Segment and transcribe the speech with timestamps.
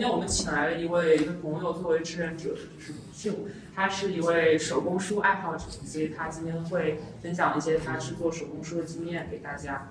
[0.00, 3.34] 今天我们请来了一位一个朋友作为志愿者，就是鲁迅，
[3.74, 9.90] 他是一位手工书爱好者，所以他今天会分享一些他制作手工书的经验给大家。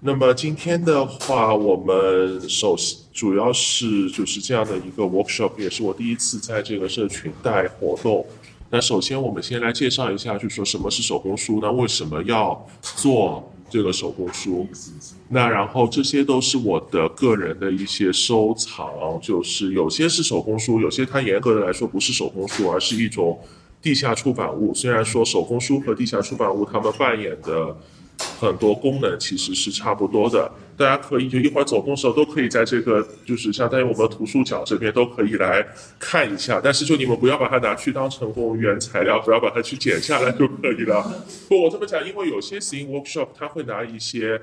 [0.00, 2.74] 那么今天的话，我们首
[3.12, 8.26] 主要是就是这样的一个 workshop，也是我第一次在这个社群带活动。
[8.70, 11.70] 那首先我们先来介绍一下，就是说什么是手工书呢？
[11.70, 14.66] 为什么要做这个手工书？
[15.28, 23.38] 那然后这些都是我的个人的一些收藏，就是有些是手工书，有些它严格的来说不是手工书，而是一种
[23.82, 24.74] 地下出版物。
[24.74, 27.76] 虽然说手工书和地下出版物他们扮演的。
[28.18, 35.64] 很多功能其实是差不多的，大家可以就一会儿走动的时候都可以在这个就是相当于我们图书角这边都可以来
[35.98, 41.02] 看一下，但是就你们不要把它拿去当成公务员材料，不要把它去剪下来就可以了。
[41.48, 44.40] 不，我这么讲，因为有些 s i n workshop 他会拿一些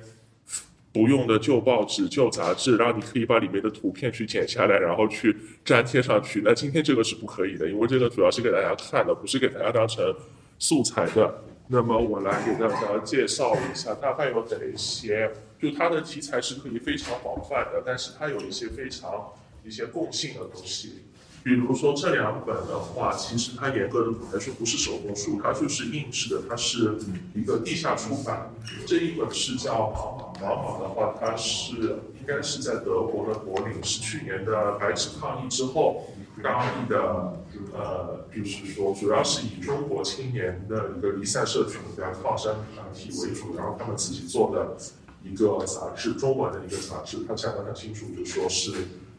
[0.93, 6.41] 不用的旧报纸、旧杂志，然后你可以把里面的图片去剪下来，然后去粘贴上去。
[6.45, 10.15] 那今天这个是不可以的，因为这个主要是给大家看的，不是给大家当成
[10.59, 11.43] 素材的。
[11.67, 15.31] 那么我来给大家介绍一下，大概有哪一些？
[15.59, 21.05] 就它的题材是可以非常广泛的，但是它有一些非常一些共性的东西。
[21.43, 26.97] 比如说这两本的话，其实它严格的来说不是手工书，它就是印制的，它是
[27.33, 28.51] 一个地下出版。
[28.85, 31.73] 这一本是叫《毛毛》，毛毛的话，它是
[32.19, 36.05] 应该是在德国的柏林，是去年的白纸抗议之后。
[36.45, 37.33] 当地的
[37.73, 44.77] 呃，就是说，主要是以中国青年的一个离散社群的抗争团体为主，然后他们自己做的
[45.23, 48.71] 一个杂志，中文的一个杂志，它讲得很清楚，就说是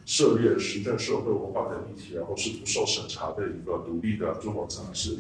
[0.05, 5.19] 涉猎时政、社会、文化等议题，然后是不受审查的一个独立的中文杂志。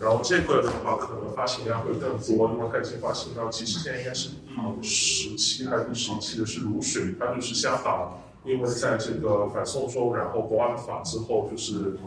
[0.00, 4.30] 然后这个的话，可能发行量会更多，因为它已经发行到，其实现在应该是
[4.80, 8.22] 第十期还是第十一期的是《如水》，它就是香港。
[8.46, 11.98] 因为在这个反送中，然后国安法之后，就是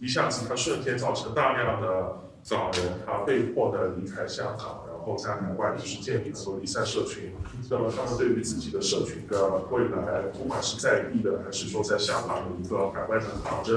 [0.00, 2.16] 一下子，它瞬间造成大量的
[2.48, 7.32] 港人，他被迫的离开香港，然后在海外就是建立很多离散社群。
[7.70, 13.74] 那么他们对于自己的社群的未来，不管是在地的，还是说在香港的一个海外的抗争，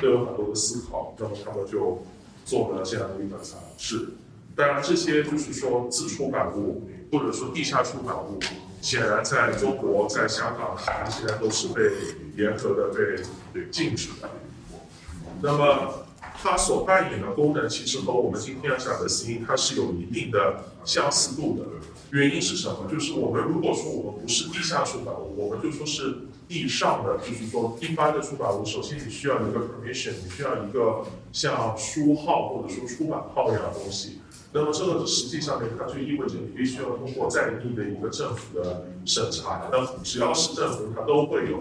[0.00, 1.14] 都有很多的思考。
[1.18, 2.02] 那么他们就
[2.44, 4.10] 做了这样的一个尝试。
[4.54, 8.38] 当然，这些就是说自出版物，或者说地下出版物。
[8.84, 10.76] 显然，在中国，在香港，
[11.08, 11.90] 现在都是被
[12.36, 12.92] 严格的
[13.54, 14.28] 被禁止的。
[15.40, 16.04] 那么，
[16.42, 21.64] 它所扮演的功能，其实和我们今天要讲的 C，它是有一定的相似度的。
[22.10, 22.86] 原因是什么？
[22.92, 34.20] 就是我们如果说我们不是地下出版物，我们就说是地上的，就是说一般的出版物，首先你需要一个 permission，你需要一个像书号或者说出版号一样的东西。
[34.56, 39.68] 那么这个实际上面，它就意味着你必须要通过在地的一个政府的审查。
[39.72, 41.60] 那只要是政府，它都会有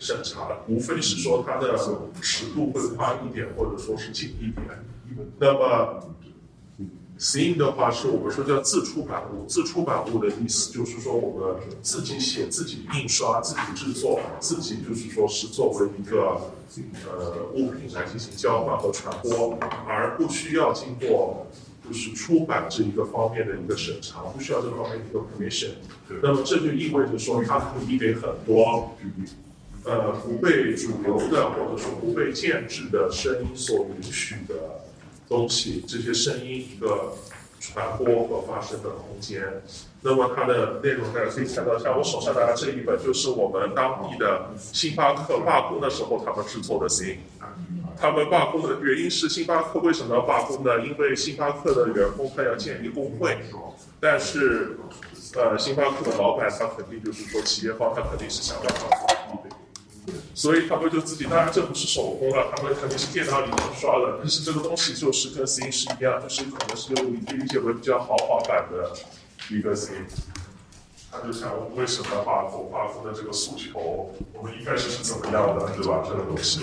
[0.00, 1.76] 审查的，无非是说它的
[2.22, 4.64] 尺度会宽一点，或者说是紧一点。
[5.38, 6.00] 那么
[7.18, 16.40] s i n 的话是我们说叫自出版物，自出版物的意思就是说我们自己写、自己印刷、自己制作、自己就是说是作为一个
[17.06, 21.46] 呃物品来进行交换和传播，而不需要经过。
[21.86, 25.70] 就是出版这一个方面的一个审查，不需要这方面的一个 permission。
[26.22, 28.96] 那么这就意味着说，它可以给很多
[29.84, 34.54] 呃不被主流的或者说不被建制的声音所允许的
[35.28, 37.12] 东西，这些声音一个
[37.60, 39.42] 传播和发生的空间。
[40.00, 47.18] 那么它的内容大家可以看到，像我手上拿的这一本，就是我们当地的星巴克罢工的时候他们制作的 C。
[48.00, 50.80] 他们罢工的原因是星巴克为什么要罢工呢？
[50.84, 53.38] 因为星巴克的员工他要建立工会，
[54.00, 54.76] 但是，
[55.34, 58.88] 呃，星巴克的老板他肯定就是说企业方他肯定是想要找
[59.28, 68.92] 福利的，所以他们就自己，当然这不是手工了，他们肯定是电脑里面刷的，但是这个东西就是跟 C 是一样，就是可能是你理解为比较豪华版的
[69.50, 69.92] 一个 C。
[71.10, 76.02] 他就想我们为什么罢工，罢工的这个诉求，我们一开始是怎么样的，对吧？
[76.04, 76.62] 这个东西。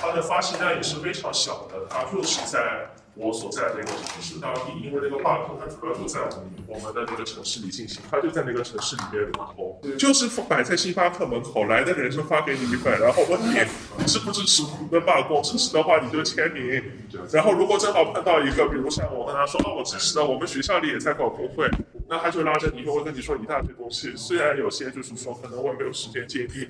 [0.00, 13.60] 它的发行量也是非常小的，它就是在我所在的那个城市当地，因为那个罢工它主要就在我们我们的那个城市里进行，它就在那个城市里面流通，就是摆在星巴克门口，来的人就发给你一份，然后问你
[13.98, 16.82] 你支不支持我们的罢工，支持的话你就签名，
[17.30, 21.68] 然后如果正好碰到一个，比如像我跟他说哦我支持的，我们学校里也在搞工会，
[22.08, 26.68] 那他就拉着你，就会跟你说一大堆东西，虽然有些就是说可能我没有时间建立。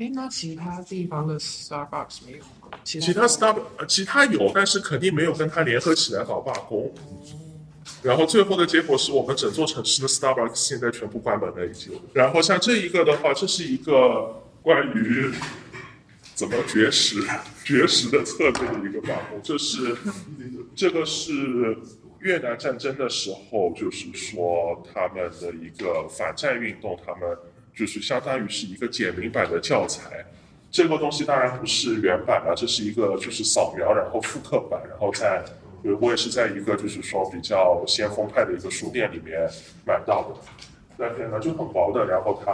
[0.00, 2.78] 哎，那其他地方的 Starbucks 没有吗？
[2.82, 6.90] 其他 Starbucks 其他有，但是肯定没有跟他联合起来搞罢工。
[8.02, 11.92] 然后最后的结果是我们整座城市的 Starbucks 现在全部关门了已经。
[12.14, 15.30] 然后像这一个的话，这是一个关于
[16.34, 17.22] 怎么绝食、
[17.62, 19.94] 绝食的策略的一个罢工，这是
[20.74, 21.76] 这个是
[22.20, 27.36] 越南战争的时候，就是说他们的一个反战运动，他们
[27.74, 30.24] 就是相当于是一个简明版的教材。
[30.70, 35.42] 这个东西当然不是原版了，这是一个就是扫描然后复刻版，然后在
[36.00, 39.50] 我也是在一个就是说比较先锋派的一个书店里面
[39.84, 40.36] 买到的。
[40.96, 42.52] 那边呢就很薄的，然后它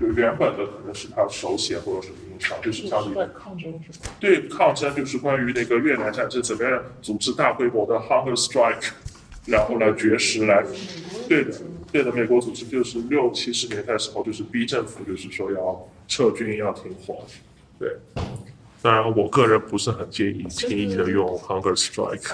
[0.00, 4.10] 就原本的可能是他手写或者什么印刷，就是像里面抗争是吧？
[4.18, 8.90] 对抗争就是关于那个越南战争怎么样组织大规模的 hunger strike，
[9.46, 10.64] 然后来绝食来，
[11.28, 11.52] 对的
[11.90, 17.24] 对的，美国组织就是六七十年代的时候就是逼政府就是说要撤军要停火，
[17.78, 17.96] 对，
[18.82, 22.32] 当然我个人不是很介意轻易的用 hunger strike。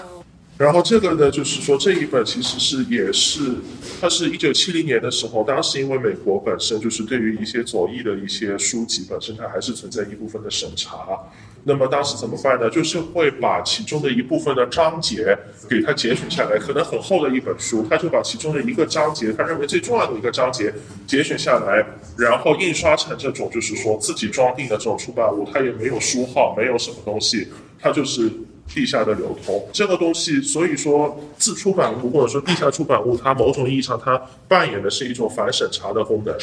[0.56, 3.56] 然后这个呢，就是说这一本其实是也是，
[4.00, 11.18] 它是一九七零年的时候，当时因为美国本身就是对于一些左翼的一些书籍本身它还是存在一部分的审查，
[11.64, 12.70] 那么当时怎么办呢？
[12.70, 15.36] 就是会把其中的一部分的章节
[15.68, 20.72] 给它节选下来，可能很厚的一本书，他就把其中的一个章节，他认为最重要的一个章节
[21.06, 21.84] 节选下来，
[22.16, 27.48] 然后印刷成这种就是说自己装订的这种出版物，它也没有书号，没有什么东西，
[27.80, 28.30] 它就是。
[28.66, 34.16] 地下的流通这个东西，所以说自出版物或者说地下出版物，它某种意义上它
[34.48, 36.34] 扮演的是一种反审查的功能。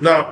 [0.00, 0.26] 那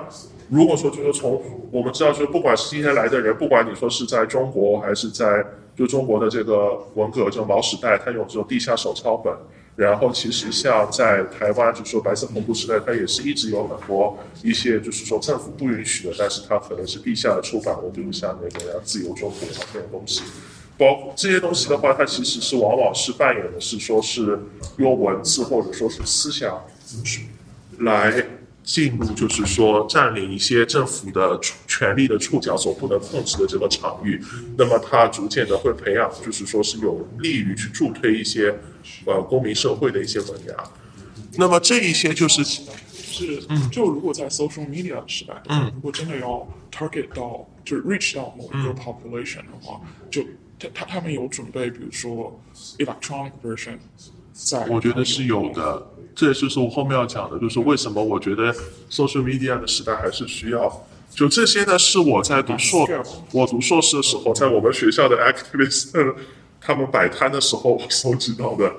[0.48, 5.44] 如果说就是从我们知道，就是不管是今天来的人，不管你说是在中国还是在
[5.76, 9.32] 就中国的这个文革这种毛时代，它有这种地下手抄本。
[9.74, 19.40] 然后其实像在台湾，就是说白色恐怖时代，它也是一直有很多一些就是说政府不允许的，但是它可能是地下的出版物，比如像那个自由中国
[19.72, 20.22] 这种东西。
[20.78, 24.38] 包这些东西的话，它其实是往往是扮演的是说是
[24.78, 26.64] 用文字或者说是思想
[27.80, 28.24] 来
[28.66, 34.20] 进入，就是说占领一些政府的权力的触角所不能控制的这个场域。
[34.58, 38.52] 那么它逐渐的会培养，就是说是有利于去助推一些
[39.06, 40.54] 呃公民社会的一些萌芽。
[41.38, 43.40] 那么这一些就是是，
[43.70, 49.80] 就如果在 social media 时代，嗯，如果真的要 target 到，就是 reach 到某一个 population 的话，
[50.10, 50.22] 就
[50.58, 52.36] 他他他们有准备，比如说
[52.78, 53.76] electronic version，
[54.32, 55.86] 在我觉得是有的，
[56.16, 58.52] 这也就是我后面要讲的，就是为什么我觉得
[58.90, 60.86] social media 的时代还是需要。
[61.10, 62.88] 就这些呢，是我在读硕，
[63.32, 65.92] 我读硕士的时候，在我们学校的 activist
[66.60, 68.74] 他们摆摊的时候收集到的。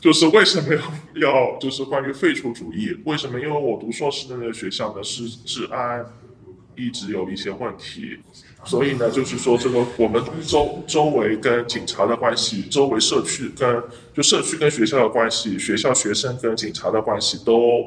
[0.00, 2.96] 就是为什么要要就是关于废除主义？
[3.04, 3.40] 为什么？
[3.40, 6.06] 因为我读硕士的那个学校呢，是治安
[6.76, 8.18] 一直有一些问题，
[8.68, 13.82] 所以呢，就是说这个我们周周围跟警察的关系，周围社区跟
[14.14, 17.84] 就社区跟学校的关系，学校学生跟警察的关系都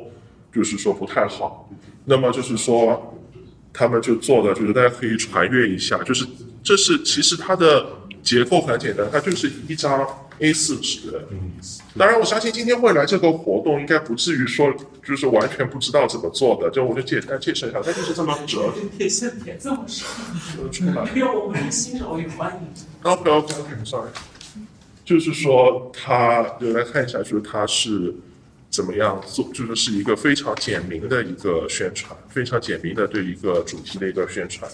[0.51, 1.69] 就是说不太好。
[2.06, 3.16] 那么就是说，
[3.72, 6.25] 他们就做的就是大家可以传阅一下，就是
[6.63, 7.86] 这是其实它的
[8.24, 10.07] 结构很简单，它就是一张。
[10.41, 11.51] A 四纸，嗯，
[11.95, 14.73] 当然我相信今天会来这个活动，应该不至于说
[15.05, 20.07] 就是完全不知道怎么做的，就我就简单介绍一下，它就是这么折，别先别这么说，
[21.13, 22.83] 没有我们新手也欢迎。
[23.03, 24.09] OK OK OK，Sorry，
[25.05, 28.12] 就是说它，就来看一下，就是它是
[28.71, 34.67] 怎么样做，就是是一个非常简明的一个宣传，非常简明的对一个主题的一个宣传。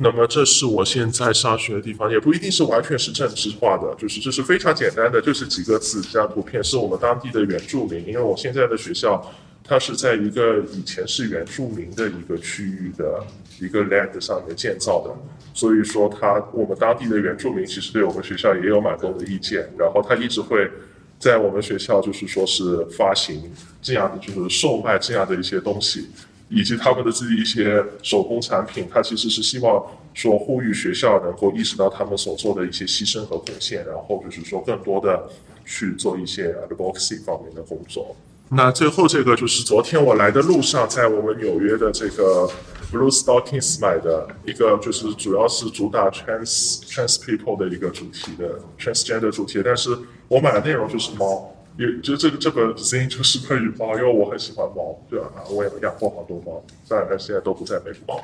[0.00, 8.06] 那么这是我现在上学的地方，也不一定是完全是政治化的，就是这是非常简单的，就是几个字，这张图片是我们当地的原住民。
[8.06, 9.20] 因为我现在的学校，
[9.64, 13.24] 它是在一个以前是原住民的一个区域的
[13.60, 15.12] 一个 land 上面建造的，
[15.52, 20.70] 所以说它我们当地的原住民其实对我们学校也有蛮多的意见，然后他一直会
[21.18, 23.52] 在我们学校就是说是发行
[23.82, 26.06] 这样的，就是售卖这样的一些东西。
[26.48, 35.28] 以及他们的自己一些手工产品，他其实是希望说呼吁学校能够意识到他们所做的一些牺牲和贡献，然后就是说更多的
[35.64, 38.16] 去做一些 advocacy 方面的工作。
[38.50, 42.48] 那最后这个就是昨天我来的路上，在我们纽约的这个
[42.90, 49.90] Blue Stockings 买的一个，就是主要是主打 trans trans people 的一个主题的 transgender 主题，但是
[50.28, 51.54] 我买的内容就是猫。
[51.78, 55.30] 也就这个这本 Z 就是关于猫，因为我很喜欢猫，对吧？
[55.48, 58.20] 我也养过好多猫，当然现在都不在美国。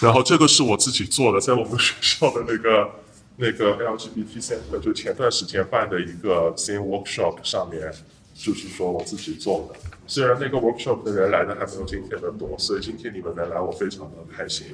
[0.00, 2.90] 然后这个是我自己做的，在我们学校的那个
[3.36, 7.92] 那个 LGBT Center，就前段时间办的一个 sing workshop 上面，
[8.34, 9.78] 就是说我自己做的。
[10.10, 14.68] 虽然那个 workshop 的人来的还没有今天的多，所以今天你们能来，我非常的开心。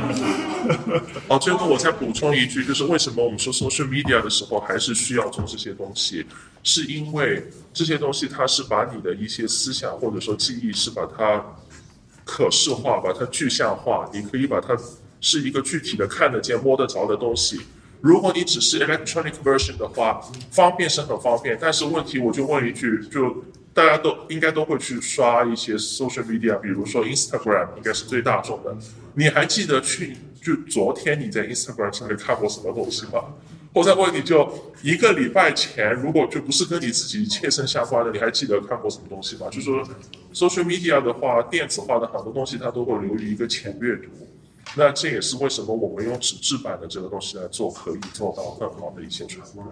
[1.26, 6.26] 哦，最后我再补充一句，就是为什么我们说 social media 的时候还是需要做这些东西，
[6.62, 11.42] 是因为这些东西它是把你的一些思想或者说记忆是把它
[12.26, 14.76] 可视化，把它具象化，你可以把它
[15.22, 17.62] 是一个具体的看得见、摸得着的东西。
[18.02, 23.42] 如果你只是 electronic version 的话，方便是很方便，但是问题我就问一句，就
[23.76, 28.74] 大家都应该都会去刷一些 social media，比如说 Instagram 应该是最大众的。
[29.12, 33.34] 你还记得去就昨天你在 Instagram 上面看过什么东西吗？
[33.74, 34.50] 我再问你就
[34.82, 39.48] 一个礼拜前，如果就不是跟你自己切身相关的，你还记得看过什么东西吗？
[39.50, 39.86] 就说
[40.32, 44.08] social media 的话，电子化的很多东西它都会流于一个浅阅读。
[44.74, 49.62] 那这也是为什么我们用纸质版的这个东西来做，可以做到更好的一些传播。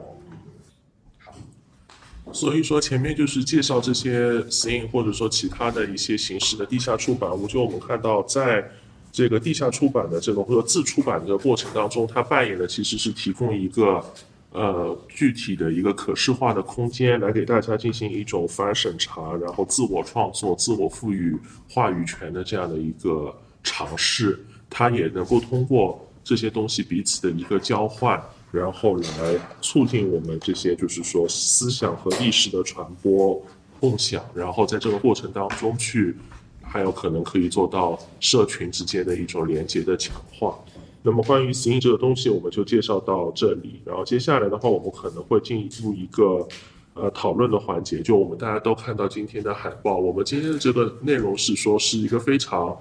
[2.32, 8.68] 所以说前面就是介绍这些 s i n g 或者说其他的一些形式的地下出版物，就我们看到在
[9.12, 14.04] 这个地下出版的这种或者自出版的过程当中，它扮演的其实是提供一个
[14.50, 21.36] 呃具体的一个可视化的空间，来给大家进行一种反审查，然后自我创作、自我赋予
[21.68, 24.44] 话语权的这样的一个尝试。
[24.68, 28.20] 它也能够通过这些东西彼此的一个交换，
[28.54, 33.42] 然后来促进我们这些就是说思想和意识的传播
[33.80, 36.16] 共享，然后在这个过程当中去，
[36.62, 40.56] 还有可能可以做到社群之间的一种连接的强化。
[41.02, 43.80] 那么关于 s i n 这个东西，我们就介绍到这里。
[43.84, 46.46] 然后接下来的话，我们可能会进入一个
[46.94, 49.96] 呃讨论的环节，就我们大家都看到今天的海报。
[49.98, 52.76] 我们今天的这个内容是说是一个非常。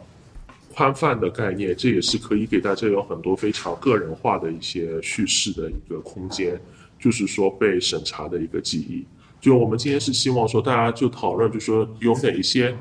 [0.74, 6.60] 宽泛的概念，这也是可以给大家有很多非常个人化的一些叙事的一个空间，
[7.00, 9.06] 就是说被审查的一个记忆。
[9.40, 12.76] 就我们今天是希望说，大家就讨论，就说有哪一些，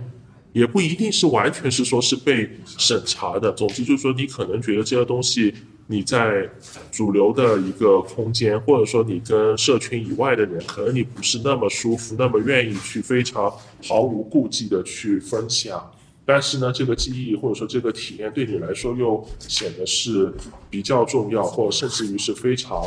[0.52, 3.52] 也不一定是完全是说是被审查的。
[3.52, 5.52] 总之就是说，你可能觉得这些东西
[5.88, 6.48] 你在
[6.90, 13.52] 主流的一个空间，或者说你跟社群以外的人，可能你不是那么舒服，那么愿意去非常
[13.86, 15.91] 毫无顾忌的去分享。
[16.24, 20.32] 但是呢，这个记忆或者说这个体验对你来说又显得是
[20.70, 22.80] 比较重要，或甚至于是非常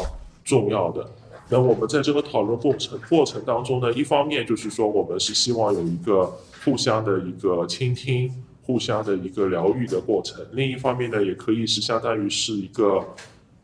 [0.46, 1.06] 重要的。
[1.50, 8.32] 那我们在这个讨论过程过程当中呢，一方面就是说我们是希望有一个互相的一个倾听、
[8.64, 13.06] 互相的一个疗愈的过程；另一方面呢，也可以是相当于是一个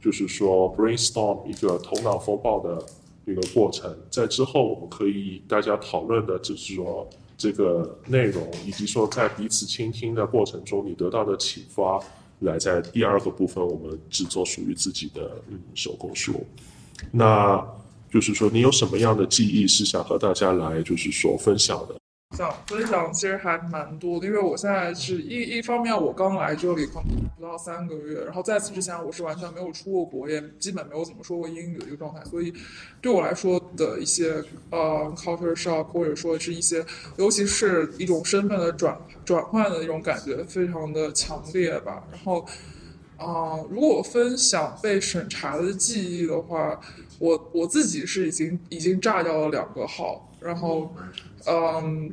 [0.02, 2.86] 就是说 brainstorm 一个头脑风暴的
[3.26, 3.96] 一个过程。
[4.10, 7.10] 在之后我们可以大家讨论的就是说。
[7.42, 12.00] 这个内容，以及说在彼此倾听的过程中，你得到的启发，
[12.42, 16.46] 来在第二个部分，我们制作属于自己的嗯手工书。
[17.10, 17.60] 那
[18.12, 22.01] 就是说，你有什么样的记忆是想和大家来就是说分享的？
[22.32, 27.04] 想分享其实还蛮多的，因为我现在是一一方面，我刚来这里可能
[27.38, 32.54] 不到三个月，然后在此之前我是完全没有出过国，也基本没有怎么说过英语的一个状态，所以
[33.02, 36.86] 对我来说的一些呃 culture shock 或者说是一些，
[37.18, 42.02] 尤其是一种身份的转转换的一种感觉，非常的强烈吧。
[42.12, 42.46] 然后
[43.18, 46.80] 啊，如果我分享被审查的记忆的话，
[47.20, 50.94] 我我自己是已经已经炸掉了两个号，然后。
[51.48, 52.12] 嗯，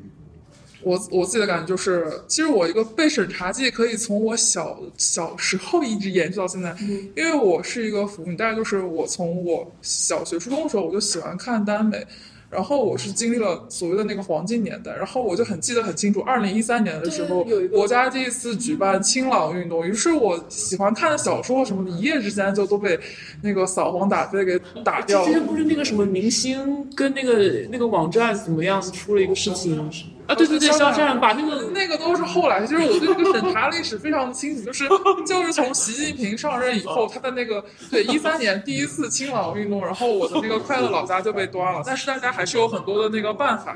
[0.81, 6.75] 我我自己的感觉就是，其实我一个被审查记可以从我小小时候一直延续到现在，
[7.15, 12.07] 因为我是一个腐女，大概就是我从我小学初中的时候我就喜欢看耽美。
[12.51, 22.99] 然后我是经历了所谓的那个黄金年代，然后我就很记得很清楚，二零一三年的时候，国家第一次举办清朗运动，于是我喜欢看的小说什么的，一夜之间就都被
[23.43, 25.27] 那个扫黄打非给打掉了。
[25.27, 29.91] 之前不是那个什么明星跟那个那个网站怎么样子出了一个事情？
[30.29, 34.87] 啊，对对对，肖战把那个 那个都是后来，就是我对这个审查历史非常的清楚，就是
[35.27, 43.75] 就是从习近平上任以后，他的那个对一三年第一次清朗运动，然后我的那个快乐老家就被端了，但是大家还是有很多的那个办法，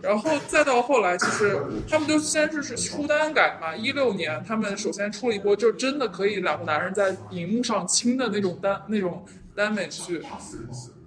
[0.00, 9.22] 然后再到后来，就是他们就先是是出单改嘛，一六年他们首先出了一波，就真的可以两个男人在荧幕上亲的那种单那种
[9.54, 10.22] 耽美剧。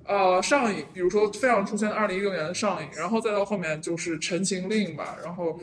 [0.06, 5.58] 呃，上瘾，比如说非常出圈的二零一六年的上瘾，然后再到后面就是《陈情令》吧，然后，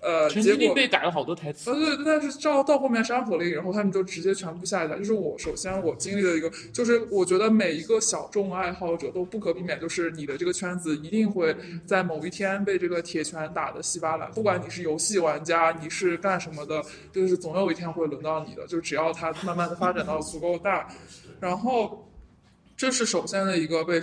[0.00, 1.72] 呃，陈情令被改了好多台词。
[1.72, 4.96] 呃，对，但是到到后面《山河令》，然后他们就直接全部下架。
[4.96, 11.52] 就是我首先我经历的一个，就是我觉得每一个小众爱好者都不可避免，就是你的这个圈子一定会
[11.84, 14.30] 在某一天被这个铁拳打得稀巴烂。
[14.30, 16.80] 不管你是游戏玩家，你是干什么的，
[17.12, 18.64] 就是总有一天会轮到你的。
[18.68, 20.86] 就只要它慢慢的发展到足够大，
[21.40, 22.06] 然后。
[22.80, 24.00] 这是首先的一个被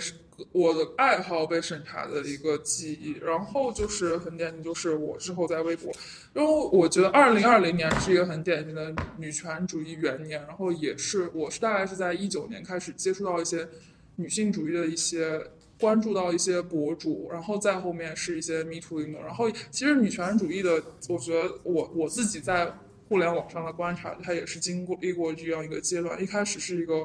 [0.52, 5.92] 我的爱好被审查的一个记忆，然后就是很典型，就是我之后在微博，
[6.32, 13.68] 然后我觉得二零二零年是一个很典型的女权主义元年，然后也是我是大概是在一九年开始接触到一些
[14.14, 15.44] 女性主义的一些
[15.80, 22.72] 关注到一些博主，然后再后面是一些 Me Too 运动，然后其实女权主义的，我觉得我我自己在
[23.08, 27.04] 互联网上的观察，它也是经过历过这样一个阶段，一开始是一个。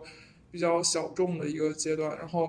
[0.54, 2.48] 比较小众的一个阶段，然后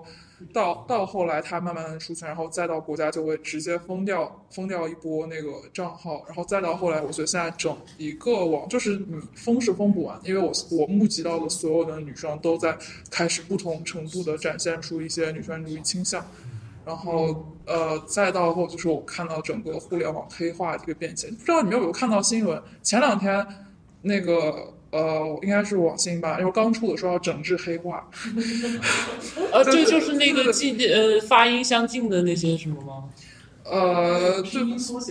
[0.53, 12.77] 到到后来，它慢慢的出现，然后再到国家就会直接封掉封掉一波那个账号，然后再到后来，我觉得现在整一个网就是你封是封不完，因为我我募集到的所有的女生都在
[13.11, 16.23] 开始不同程度的展现出一些女权主义倾向，
[16.85, 22.63] 然后呃再到后就是我看到整个互联网黑化这个变迁，不知道你们有没有看到新闻？
[22.83, 23.47] 前两天
[24.03, 24.75] 那个。
[24.95, 28.09] 呃，应该是网信吧，因为刚出的时候要整治黑化。
[29.51, 33.05] 呃，这就是那个记呃发音相近的那些什么吗？
[33.65, 34.63] 呃，对，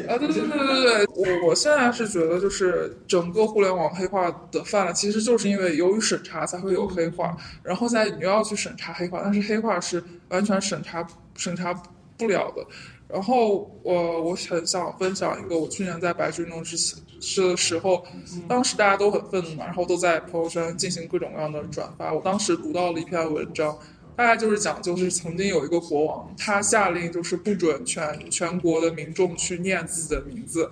[0.07, 1.05] 啊，对对对对对对，
[1.41, 11.73] 我我现在是觉得，就是整个互联网黑化的泛滥，其实就是因为由于审查才会有黑化，然后在你又要去审查黑化，但是黑化是完全审查审查
[12.17, 12.65] 不了的。
[13.09, 16.97] 然后我我很想分享一个，我去年在白纸运动之前。
[17.25, 18.03] 是的时候，
[18.49, 22.11] 当时大家都很愤怒嘛，然后都在朋友圈进行各种各样的转发。
[22.11, 23.77] 我当时读到了一篇文章，
[24.13, 30.69] 大概就是讲，就是曾经有一个国王，他下令就是不准全全国的民众去念自己的名字，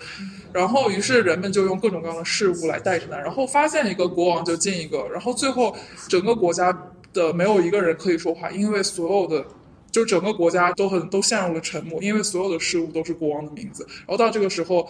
[0.52, 5.74] 然后于是人们就用各种各样的事物来代替他，然后发现一个国王就进一个，然后最后
[6.10, 6.78] 整个国家
[7.14, 9.46] 的没有一个人可以说话，因为所有的
[9.90, 13.88] 就整个国家都很都陷入了沉默，因为所有的事物都是国王的名字。
[14.00, 14.90] 然后到这个时候。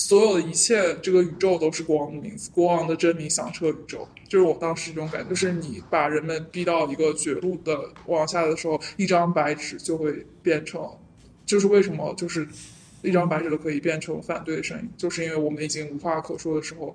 [0.00, 4.06] 所有的一切，这个宇宙都是国王的名字，国王的真名响彻宇宙。
[4.28, 7.76] 就是我当时这种感觉，就是你把人们逼到一个绝路的
[8.06, 10.88] 往下的时候，一张白纸就会变成，
[11.44, 12.46] 就是为什么就是
[13.02, 16.94] 一张白纸都可以变成反对的声音，就是因为我们已经无话可说的时候，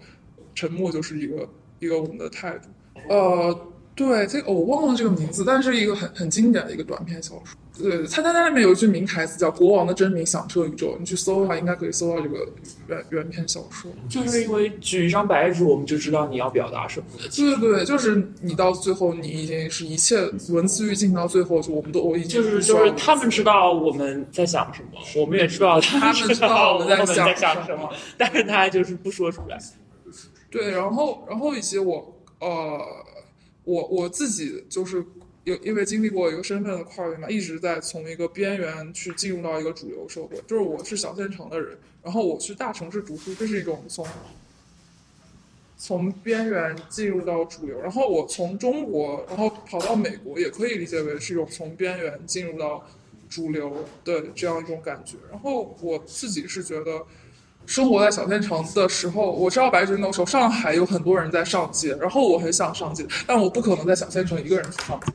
[0.56, 2.70] 沉默就是一个一个我们的态度。
[3.10, 7.58] 呃，对，这个我忘了这个名字，但是一个很很经典的一个短篇小说。
[7.76, 12.48] 对，他他那里面有一句名台词叫“国王的真名响彻宇宙”，你去搜的话，应该可以搜到这个
[12.88, 13.92] 原原篇小说。
[14.08, 17.28] 就是因为举一张白纸，我们就知道你要表达什么的。
[17.30, 29.60] 对对对，就是你到最后，你已经是一切文字狱进行到最后，就我们都我已经就是就是他们知道我们在想什么，我们也知道他们知道我们在想什么， 但是他就是不说出来。
[30.52, 32.80] 对，然后然后以及我呃，
[33.64, 35.04] 我我自己就是。
[35.44, 40.38] 有因为经历过一个身份的跨越嘛，一直在从一个边缘去进入到一个主流社会。
[40.48, 44.08] 就是我是小县城的人，然后我去大城市读书，这是一种从
[45.78, 47.82] 从边缘进入到主流。
[47.82, 52.88] 然后我从中国，然后跑到美国，也可以理解为是一种从边缘进入到
[53.30, 55.18] 主流的这样一种感觉。
[55.30, 57.06] 然后我自己是觉得。
[57.66, 65.14] 生活在小县城的时候，我知道白纸运动时候，上海有很多人在上街，然后我很想上街，但我不可能在小县城一个人去上街，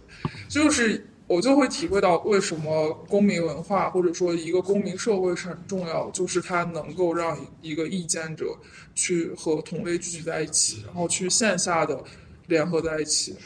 [0.49, 8.57] 就是我就会体会到为什么公民文化或者说一个公民社会是很重要，就是它能够让一个意见者
[8.95, 12.03] 去和同类聚集在一起，然后去线下的
[12.47, 13.37] 联合在一起，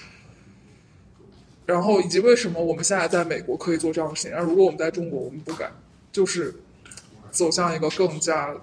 [1.66, 5.72] 然后以及为什么我们现在在美国可以做这样的事情，而如果我们在中国我们不敢，
[6.12, 6.54] 就是
[7.32, 8.54] 走向一个更加。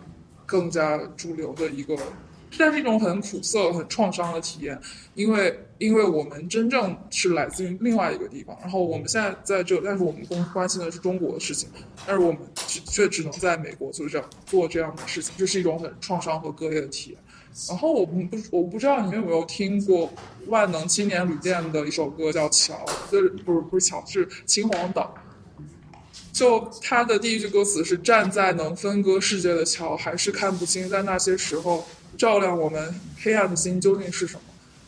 [0.49, 1.95] 更加主流的一个，
[2.57, 4.79] 但是一种很苦涩、很创伤的体验，
[5.13, 11.69] 因为因为我们真正是来自于另外一个地方，然后我们现在在这，但是我们关关心的是中国的事情，
[12.07, 17.19] 但是我们却只能在美国做这样做这样的事情，这是一种很创伤和割裂的体验。
[17.67, 20.09] 然后我不我不知道你们有没有听过
[20.47, 22.73] 万能青年旅店的一首歌叫《桥》，
[23.11, 25.13] 就是不是不是桥，是秦皇岛。
[26.39, 31.85] 就他的第一句歌词是“站在能分割世界的桥，还是看不清在那些时候
[32.17, 34.41] 照亮我们黑暗的心究竟是什么”。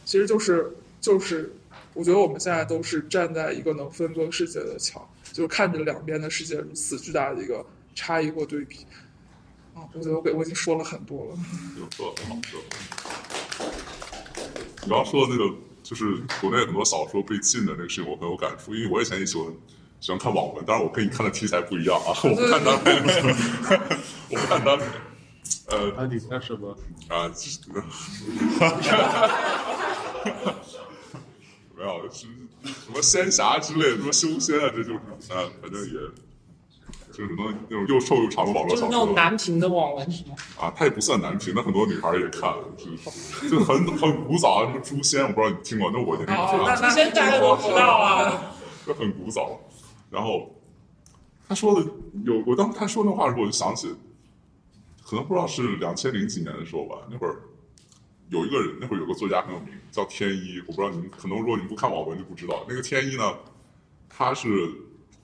[0.06, 1.54] 其实就是就是，
[1.94, 8.86] 我觉得我们现在都是站在一个能分割世界的桥，就是看着两边的世界如此巨大的一个差异或对比。
[9.76, 11.38] 啊，我觉得我给我已经说了很多了。
[11.78, 12.62] 有错，好说。
[14.86, 19.48] 你刚说的那个，就是国内很多小说被禁的那个事情，我很有感触，因为我以前也喜欢。
[20.02, 22.10] 喜欢看网文，当然我跟你看的题材不一样啊！
[22.26, 22.92] 我不看耽美，
[24.30, 24.84] 我不看耽美。
[25.68, 26.76] 呃， 那你看什么？
[27.08, 27.30] 啊，
[31.78, 32.26] 没有，是
[32.64, 34.96] 什么仙侠之类的，什么修仙啊，这就是
[35.34, 35.94] 啊，反正也，
[37.14, 38.90] 就是什么那种又瘦又长的网络小说。
[38.92, 40.34] 那种男频的网文是吗？
[40.60, 46.76] 啊，它也不算男频，那很多女孩也看，就就很很古早啊，什么诛仙，我不知道你听过，那我就听过。
[46.76, 48.42] 诛仙大家都知道啊，
[48.88, 49.60] 就很古早。
[50.12, 50.54] 然后
[51.48, 51.90] 他说的
[52.26, 53.96] 有，我当他说那话的时候，我就想起，
[55.04, 57.42] 可能不知道是两千零几年的时候吧，那会儿
[58.30, 63.34] 有一个人，那会儿有个作家很有名，叫天一，我不知道你们可能如果你们不看网文就不知道，那个天一呢，
[64.10, 64.70] 他是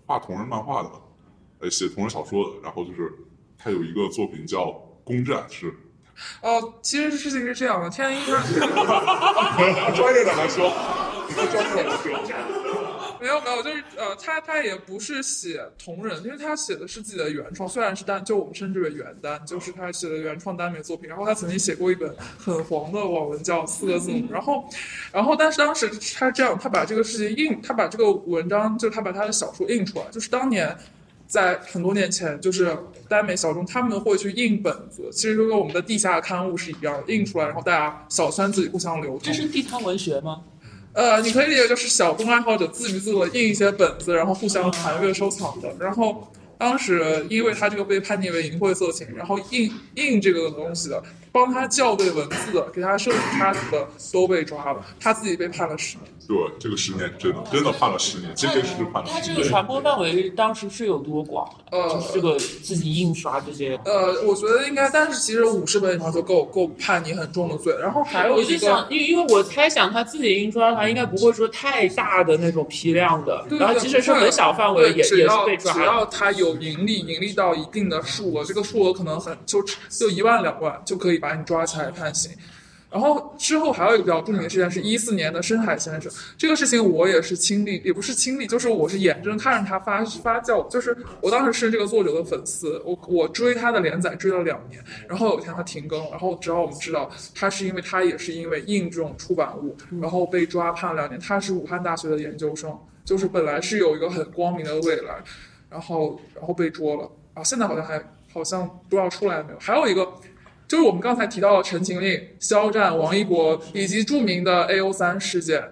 [0.06, 0.92] 画同人漫画的，
[1.60, 3.14] 呃，写同人小说的，然后就是
[3.58, 4.66] 他有一个作品叫
[5.04, 5.74] 《攻占》，是
[6.42, 10.70] 哦，其实事情是这样的，天一他 专业的来说，
[11.52, 12.67] 专业的来说。
[13.20, 21.08] 没有没有，就是呃，他他也不是写同人，因为他写的是自己的原创，虽然是单，就我们称之为原单，就是他写的原创耽美作品。
[21.10, 24.28] 然后他曾经写过一本很黄的网文，叫《四个字母》。
[24.32, 24.68] 然后，
[25.12, 30.76] 然后但是当时他这样，他把这个事情印，他把这个文章，就他把他的小说印出来，就是当年
[31.28, 32.76] 在很多年前，就是
[33.10, 39.20] 耽美小众他们会去印本子，其实就跟我们的地下刊物是一样的，印出来，然后大家小圈子里互相流通。
[39.22, 40.42] 这是地摊文学吗？
[40.98, 45.72] 呃，你可以理解就是小众爱好者自娱自乐印一些本子，然后互相传阅收藏的。
[45.80, 51.04] 然后当时因为他这个被判定为淫秽色情，然后印印这个东西的。
[51.32, 56.12] 帮他校对文字的，给他设计插图的都被抓了，他自己被判了十年。
[56.28, 59.10] 对，这个十年真的真的判了十年，这件事判了。
[59.10, 61.50] 他这个传播范围当时是有多广？
[61.72, 63.80] 呃，就是这个自己印刷这些。
[63.86, 67.74] 呃，我觉得应该，但是其实五十本以上就够够判你很重的罪。
[67.80, 75.72] 然后还有一个，因为因为我猜想他自己印刷的话，应该不会说太大的那种批量的，然后即使是很小范围，也也是被抓。
[75.72, 82.14] 只要他有盈利，盈利到一定的数额，这个数额可能很就就一万两万就可以把你抓起来判。
[82.14, 82.32] 刑，
[82.90, 105.22] 然后之后还有一个比较著名的事件是一四年的深海先生，这个事情我也是亲历，也不是亲历，就是我是眼睁看着他发发酵，就是我当时是这个作者的粉丝，我我追他的连载追了两年，然后有一天他停更，然后直到我们知道他是因为他也是因为印这种出版物，然后被抓判了两年，他是武汉大学的研究生，就是本来是有一个很光明的未来，
[105.70, 108.02] 然后然后被捉了，啊，现在好像还
[108.34, 110.08] 好像不知道出来没有，还有一个。
[110.68, 115.64] 就是我们刚才提到的《陈情令》、肖战、王一博以及著名的 A O 三事件，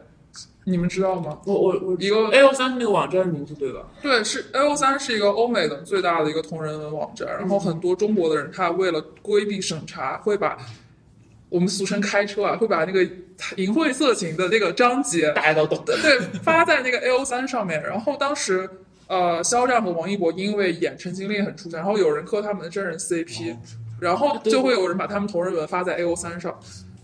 [0.64, 1.38] 你们知道吗？
[1.46, 3.82] 我我我一个 A O 三是那个网站名字对吧？
[4.02, 10.58] 对，是 A O 三是一个欧美的最大的一个同人文网站，然后很多中国的人他为了规避审查，会把
[11.50, 13.04] 我们俗称开车啊，会把那个
[13.58, 17.84] 淫秽色情的那个章节大家都懂的， 对，发在那个 A O 三上面。
[17.84, 18.70] 然后当时
[19.08, 23.56] 呃，肖战和王一博因为演《陈情令》很出圈，然后有人磕他们的真人 C P。
[24.00, 26.60] 然后就会有人把他们同人文发在 A O 三上，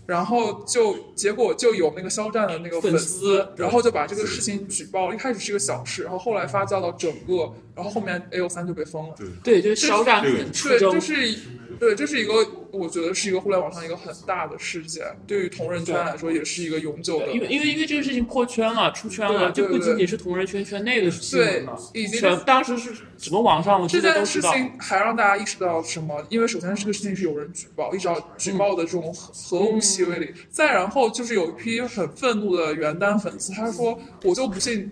[0.06, 5.12] 然后就结果就有那个肖战的那个粉丝，然后就把这个事情举报。
[5.12, 9.14] 一开始是个小事，然后后来发酵到整个，然后后面 A O 三就被封了。
[9.42, 11.38] 对，就是肖战很对，就是。
[11.80, 12.34] 对，这是一个，
[12.72, 17.30] 我觉得是一个互联网上一个很大的事件，对于同人圈来说也是一个永久的。
[17.30, 21.78] 因为因为因为这个事情破圈了，出圈了，就不仅仅是同人圈圈内的新闻了，
[22.18, 26.24] 全当时是什么网上这件事情还让大家意识到什么？
[26.30, 34.90] 因为首先这个事情是有人举报，一直到举报的这种核武器威力，再然后就是有一批很愤怒的原单粉丝，他说我就不信，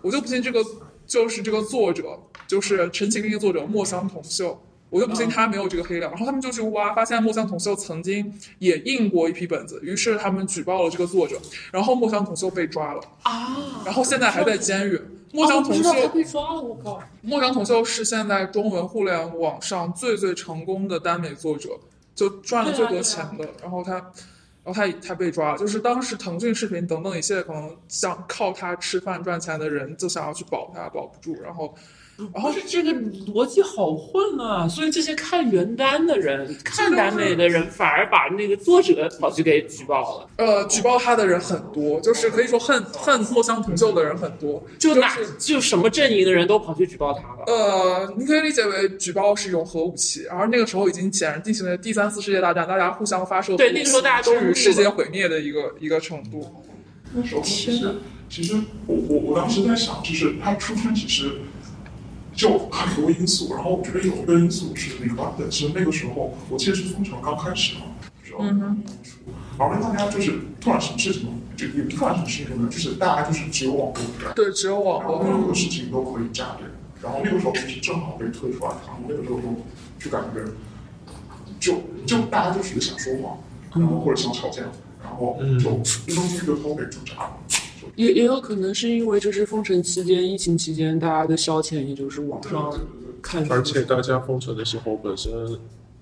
[0.00, 0.64] 我就不信这个
[1.06, 4.58] 就是这个作者，就是《陈情令》作者墨香铜臭。
[4.92, 11.40] 我就不信他没有这个黑料，然后他们就去挖，发现墨香铜臭曾经也印过一批本子，于是他们举报了这个作者，
[11.72, 15.00] 然后墨香铜臭被抓了啊，然后现在还在监狱。
[15.32, 17.02] 墨香铜臭被抓了，我靠！
[17.22, 21.70] 墨香铜臭是现在中文互联网上最最成功的耽美作者，
[22.14, 23.48] 就赚了最多钱的。
[23.62, 23.92] 然后他，
[24.62, 31.74] 然后他他被抓了，就是当时腾讯视频等等一系列可能想靠他吃饭赚钱的人，就想要去保他，保不住，然后。
[32.32, 32.92] 然后这个
[33.32, 34.68] 逻辑好混啊！
[34.68, 40.28] 所以这些看原单的人、看耽美的人，反而把那个作者跑去给举报了。
[40.36, 44.62] 呃，举报他的人很多，就是可以说恨恨墨香铜臭的人很多。
[44.78, 47.44] 就哪就什么阵营的人都跑去举报他了。
[47.46, 53.56] 呃，你可以理解为举报是一种核武器，而那个时候已经显然进行了第三次世界大战，大家互相发射。
[53.56, 56.62] 对，那个时候大家都是世界毁灭的一个一个程度。
[57.14, 57.96] 那时候其实
[58.28, 58.54] 其实
[58.86, 61.32] 我我我当时在想，就是他出圈其实。
[62.34, 67.82] 就很多因素，然后我觉得有一个因素是那个，本身那个时候我记得是封城刚开始嘛，
[68.24, 68.76] 知道吗？
[69.58, 72.68] 然后大家就是突然什么事情，就也突然什么事情呢？
[72.70, 76.66] 就是大家就是只有网络，对，只有网络，任何事情都可以炸裂。
[77.02, 79.42] 然后那个时候就是正好被推出来，然后那个时候就
[79.98, 80.40] 就感觉，
[81.60, 83.36] 就就大家就只是想说话，
[83.74, 84.62] 然后或者想吵架，
[85.02, 85.70] 然后就
[86.06, 87.36] 一东西就都给驻炸了。
[87.96, 92.72] 也也有可能是因为就是封城期间、疫情期间，大家的消遣也就是网上
[93.20, 93.46] 看。
[93.50, 95.32] 而且大家封城的时候，本身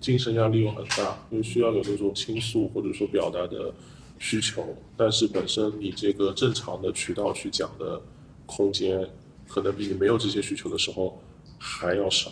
[0.01, 3.73] 精神压力又很大，又需要有那种倾诉或者说表达的
[4.19, 4.65] 需求，
[4.97, 8.01] 但是本身你这个正常的渠道去讲的
[8.47, 9.09] 空间
[9.49, 11.21] 可能比你没有这些需求的时候
[11.59, 12.31] 还要少。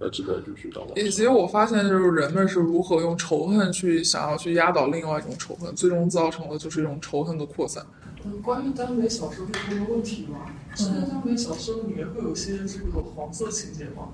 [0.00, 7.84] 那只能就是到网以及我发现，就是人们是如何用仇恨去想要去压倒另外一种仇恨，最终造成了就是一种仇恨的扩散。
[8.24, 14.08] 嗯，关于耽美小说这个问题嘛，现在耽美小说里面会有些这个黄色情节吗？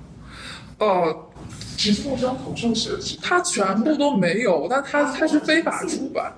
[0.79, 1.31] 呃，
[1.77, 6.35] 其实我想统上写的，它全部都没有，但它它是非法出版。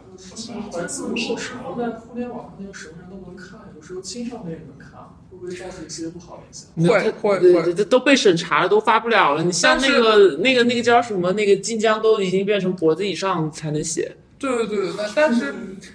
[0.72, 5.00] 孩子们是时候在互联网上那个什么人都能看，有时候青少年也能看，
[5.30, 6.42] 会不会造成一些不好的
[6.84, 7.02] 影响？
[7.02, 9.42] 会会对会对都被审查了，都发不了了。
[9.42, 14.14] 你像那个那个那个叫什么，那个晋江都已经变成脖子以上才能写。
[14.38, 15.54] 对对对那，但但是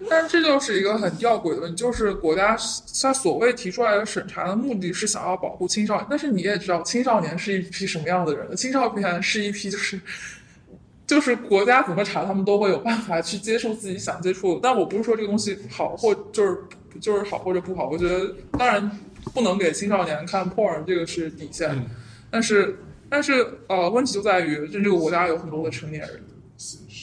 [0.10, 2.58] 但是这就是一个很吊诡的问题，就是国家
[3.01, 9.99] 它所谓提出来的审查的目的是想要保护青少年，但是你也知道青少年是一批什么样的人，青少年是一批就是。
[11.08, 14.62] 就是国家怎么查，他们都会有办法去接受自己想接触的。
[14.63, 16.58] 但我不是说这个东西好或就是
[17.01, 18.89] 就是好或者不好，我觉得当然
[19.34, 21.86] 不能给青少年看 porn，这个是底线。
[22.30, 26.23] 但是但是呃，问题就在于这这个国家有很多的成年人，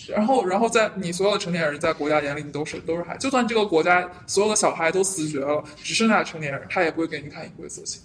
[0.09, 8.03] 然后然后在你所有的成年人在国家眼里你都是都是孩，就算这个国家所有的小孩都死绝了，只剩下成年人，他也不会给你看淫秽色情。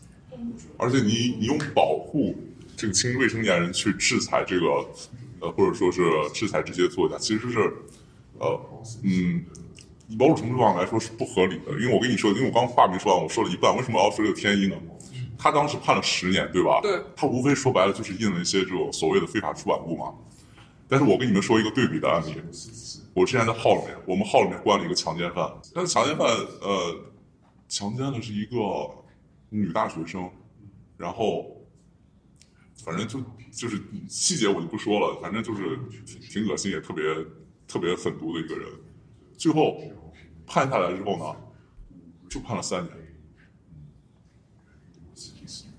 [0.78, 2.36] 而且你你用保护
[2.76, 4.66] 这个青未成年人去制裁这个。
[5.44, 6.02] 呃，或者说是
[6.34, 7.60] 制裁这些作家，其实是，
[8.39, 8.58] 呃，
[9.04, 9.44] 嗯，
[10.18, 11.74] 某种程度上来说是不合理的。
[11.82, 14.78] 因为我跟你说，因为我刚话没说完，我说了一半，为什么要说这个天一呢？
[15.38, 16.80] 他当时判了十年，对吧？
[16.82, 16.98] 对。
[17.13, 20.13] 他无非说白了就是印了一些这种所谓的非法出版物嘛。
[20.93, 22.36] 但是我跟你们说一个对比的案例，
[23.15, 26.27] 我之前在号里面，我们号里面关了一个强奸犯，但是强奸犯
[26.62, 26.95] 呃，
[27.67, 28.56] 强奸的是一个
[29.49, 30.29] 女大学生，
[30.95, 31.49] 然后。
[32.84, 35.79] 反正就就是细节我就不说了，反正就是
[36.29, 37.03] 挺恶心也特别
[37.65, 38.67] 特别狠毒的一个人。
[39.38, 39.79] 最后
[40.45, 41.36] 判下来之后呢，
[42.29, 42.93] 就判了三年。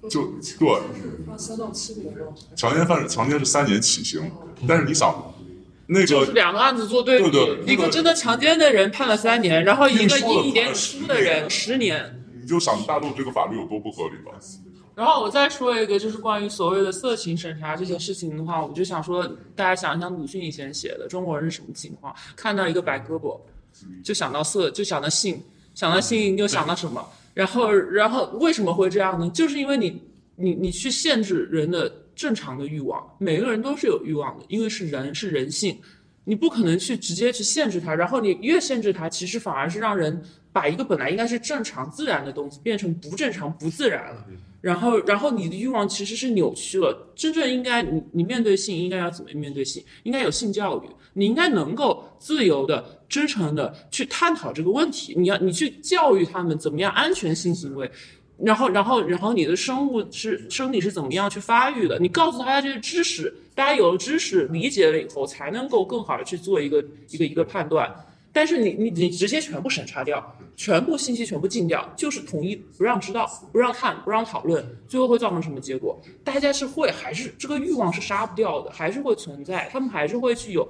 [0.09, 0.81] 就对。
[2.57, 4.31] 强奸犯强奸是三年起刑，
[4.67, 5.35] 但是你想，
[5.87, 12.21] 那个就是两个案子做对比，一个真的强奸的人判了三年，然后一个一年输的人十年。
[12.41, 14.33] 你就想大陆这个法律有多不合理吧。
[14.95, 22.15] 然后我再说一个，就是关于所谓的色情审查这件事情的话，我就想说，大家想一想鲁迅以前写的中国人是什么情况？
[22.37, 23.37] 看到一个白胳膊，
[24.05, 25.43] 就想到色，就想到性，
[25.75, 27.05] 想到性又想到什么？
[27.35, 29.29] 然后，然后为什么会这样呢？
[29.31, 30.01] 就是因为你，
[30.37, 35.79] 你，你去限制人的正常的欲望，每个人都是有欲望的，因为是人，是人性，
[36.25, 40.23] 你不可能去直接去限制它，然后你越限制它，其实反而是让人
[40.53, 44.25] 把一个本来应该是正常自然的东西变成不正常、不自然了。
[44.61, 47.13] 然后，然后你的欲望其实是扭曲了。
[47.15, 49.85] 真正应该你，你面对性应该要怎么面对性？
[50.05, 55.13] 应该有性教育，你应该能够自由的、真诚的去探讨这个问题。
[55.19, 57.91] 你要你去教育他们怎么样安全性行为，
[58.39, 61.99] 然后，然后，然后你的生物是生理是怎么样去发育的？
[61.99, 67.95] 你告诉大家这些知识，大家有了知识理解了以后，才能够更好的去做一个一个一个判断。
[68.33, 75.97] 但是你你你直接全部审查掉，全部信息全部禁掉，就是统一不让知道，不让看，不让讨论，最后会造成什么结果？
[76.25, 80.69] 大家是会还是这个欲望是杀不掉的，还是会存在，他们还是会去有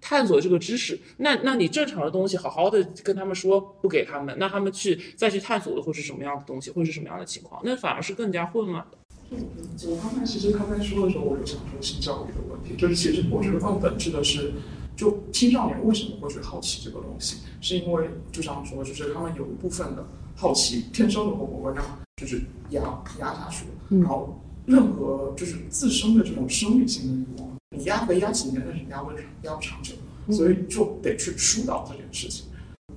[0.00, 0.98] 探索这个知识。
[1.16, 7.60] 那那你正常的东西好好的跟他们说，不给他们，那他们去再去探索的会是什么样的东西，会是什么样的情况？
[7.64, 8.98] 那反而是更加混乱的。
[9.30, 14.52] 我刚才其实刚才说的时候，我就想说性教育的问题，就是其实我觉得更本质的是。
[14.96, 17.36] 就青少年为什么会去好奇这个东西？
[17.60, 20.02] 是因为就像说，就是他们有一部分的
[20.34, 21.84] 好奇，天生的我会让
[22.16, 22.80] 就是压
[23.20, 23.66] 压下去。
[23.90, 29.94] 然后任何就是自身的这种生理性的欲望，你压可以压几年，但是压不长，压不长久。
[30.32, 32.46] 所以就得去疏导这件事情。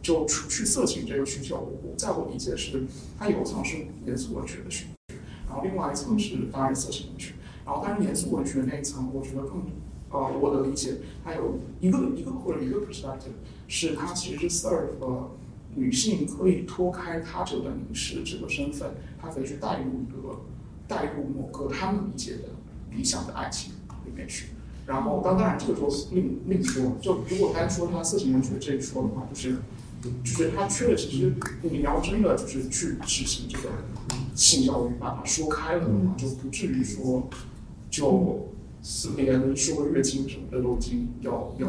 [0.02, 2.84] 就除去色情这个需求，我在我理解是，
[3.18, 5.16] 它有一层是严肃文学的需求，
[5.48, 7.34] 然后另外一层是当然色情文学。
[7.66, 9.62] 然后当然严肃文学那一层，我觉得更。
[10.12, 13.38] 呃，我的理解，还有一个一个或者一个 perspective，
[13.68, 15.28] 是它其实是 serve
[15.76, 18.90] 女性可以脱开他者的凝视这个身份，
[19.22, 20.42] 她可以去带入一个
[20.88, 22.46] 带入某个他们理解的
[22.90, 24.48] 理想的爱情里面去。
[24.90, 29.58] 然后，当当然这个时候另另说，就如果单说他色情文学这一说的话，就是
[30.24, 33.70] 就是他缺的其实你要真的就是去执行这个
[34.34, 37.30] 性教育，把它说开了的话，就不至于说
[37.92, 38.48] 就。
[39.18, 41.68] 连说月经什么的都已经要要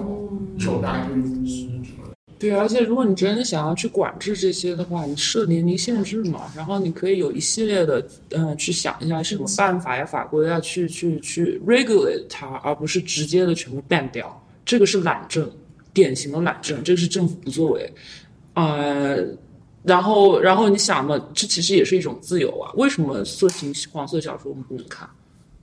[0.56, 2.14] 就大于什么的。
[2.40, 14.42] 对，而且如果你真的想要去管制这些的话，你设年龄限制嘛，然后你可以有一系列的，嗯，去想一下什么办法呀、法规啊，去去去 regulate 它，而不是直接的全部 ban 掉。
[14.64, 15.46] 这个是懒政，
[15.92, 17.92] 典型的懒政，这个是政府不作为。
[18.54, 19.18] 呃，
[19.82, 22.72] 然后，然后你想嘛，这其实也是一种自由啊。
[22.74, 25.06] 为什么色情黄色小说我们不能看？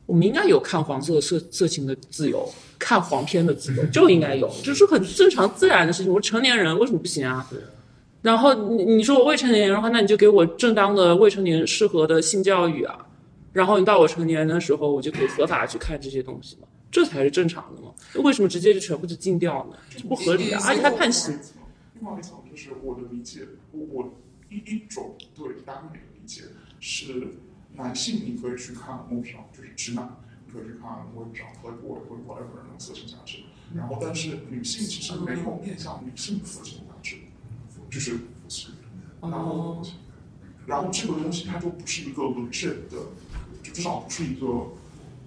[0.07, 6.11] 我们应该有看黄色色色情的自由，看黄片的自由，就应该有，这是很正常自然的事情。
[6.11, 7.47] 我成年人为什么不行啊？
[8.23, 13.05] 然后你你说我未成年人的话，那你就给我正当的未成年适合的性教育啊。
[13.53, 17.91] 然后你到我成年的时候，我就可以合法的去看这些东西嘛，这才是正常的嘛。
[18.23, 19.77] 为什么直接就全部就禁掉呢？
[19.89, 21.37] 这不合理啊，而且还判刑。
[21.99, 23.41] 另外一层就是我的理解，
[23.71, 24.13] 我我
[24.49, 26.43] 一一种对耽美的理解
[26.79, 27.27] 是，
[27.73, 33.39] 男性你可以去看某上，就是直男，你可以去看某上和我或者 whatever 那种色情杂志，
[33.75, 37.17] 然后但是女性其实没有面向女性的色情杂志，
[37.89, 38.19] 就是
[39.21, 39.81] 然后
[40.65, 42.97] 然后这个东西它就不是一个明确的，
[43.61, 44.67] 就至少不是一个。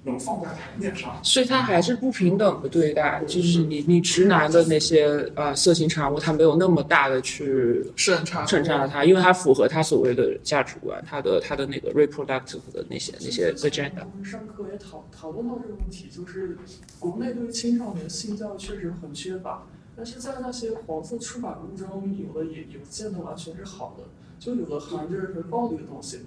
[0.04, 3.22] 能放在台面上，所以它还是不平等的对待。
[3.26, 14.06] 就是你，你直男的那些呃色情产物，他没有那么大的去审查审查它，因为它符合他所谓的价值观，他的他的那个 reproductive 的那些那些 agenda。
[14.24, 16.56] 上课也讨讨论到这个问题，就是
[16.98, 24.04] 国内对于青少年性教育确实很缺乏，但是在那些黄色出版物中，有的也有见得完全是好的，
[24.38, 26.20] 就有的含着是暴力的东西。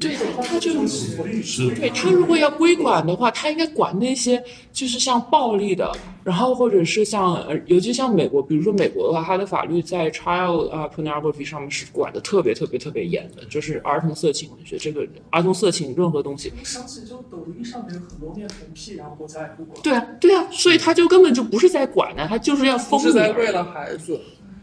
[0.00, 5.92] 对，他就是，对他如果要规管的话，他应该管那些就是像暴力的，
[6.24, 16.50] 然后或者是像，呃，尤其像美国，比如说美国的话，它的法律在 child 啊 pornography 上面是管的特别特别特别严的，就是儿童色情文学这个儿童色情任何东西。
[16.64, 19.78] 想起就抖音上面很多恋童癖，然后国家也不管。
[19.82, 22.98] 对啊，对啊，所以他就根本就不是在管呢，他就是要封。
[22.98, 24.18] 是在为了孩子。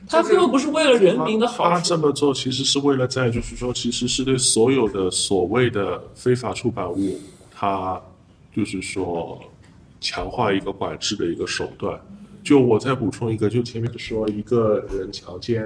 [0.09, 1.69] 他最后不是为了人民的好。
[1.69, 7.19] 他这么做其实是为了在，就是说，其实是对所有的所谓的非法出版物，
[7.51, 8.01] 他
[8.55, 9.39] 就是说
[10.01, 12.01] 强化一个管制的一个手段。
[12.43, 15.63] 就我再补充一个，就前面说一个人强奸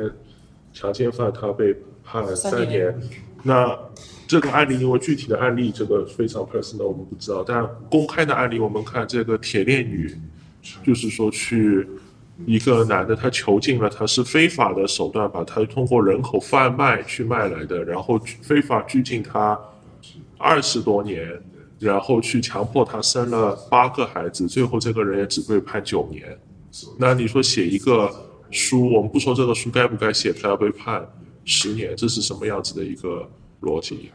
[0.74, 2.94] 强奸犯，他被判三年。
[3.44, 3.74] 那
[4.28, 7.46] 这个案例，因为具体的案例这个非常 personal，我们不知道。
[7.48, 10.14] 但公开的案例，我们看这个铁链女，
[10.84, 11.88] 就是说去。
[12.46, 19.58] 一个男的，他囚禁了，他是非法的手段，把他通过人口贩卖去卖来的，然后非法拘禁他
[20.38, 21.28] 二十多年，
[21.80, 26.38] 然后去强迫他生了八个孩子，最后这个人也只被判九年。
[26.98, 28.12] 那你说写一个
[28.52, 31.08] 书，我们不说这个书该不该写，他要被判
[31.46, 33.30] 十年，这是什么样子的一个
[33.62, 34.12] 逻辑？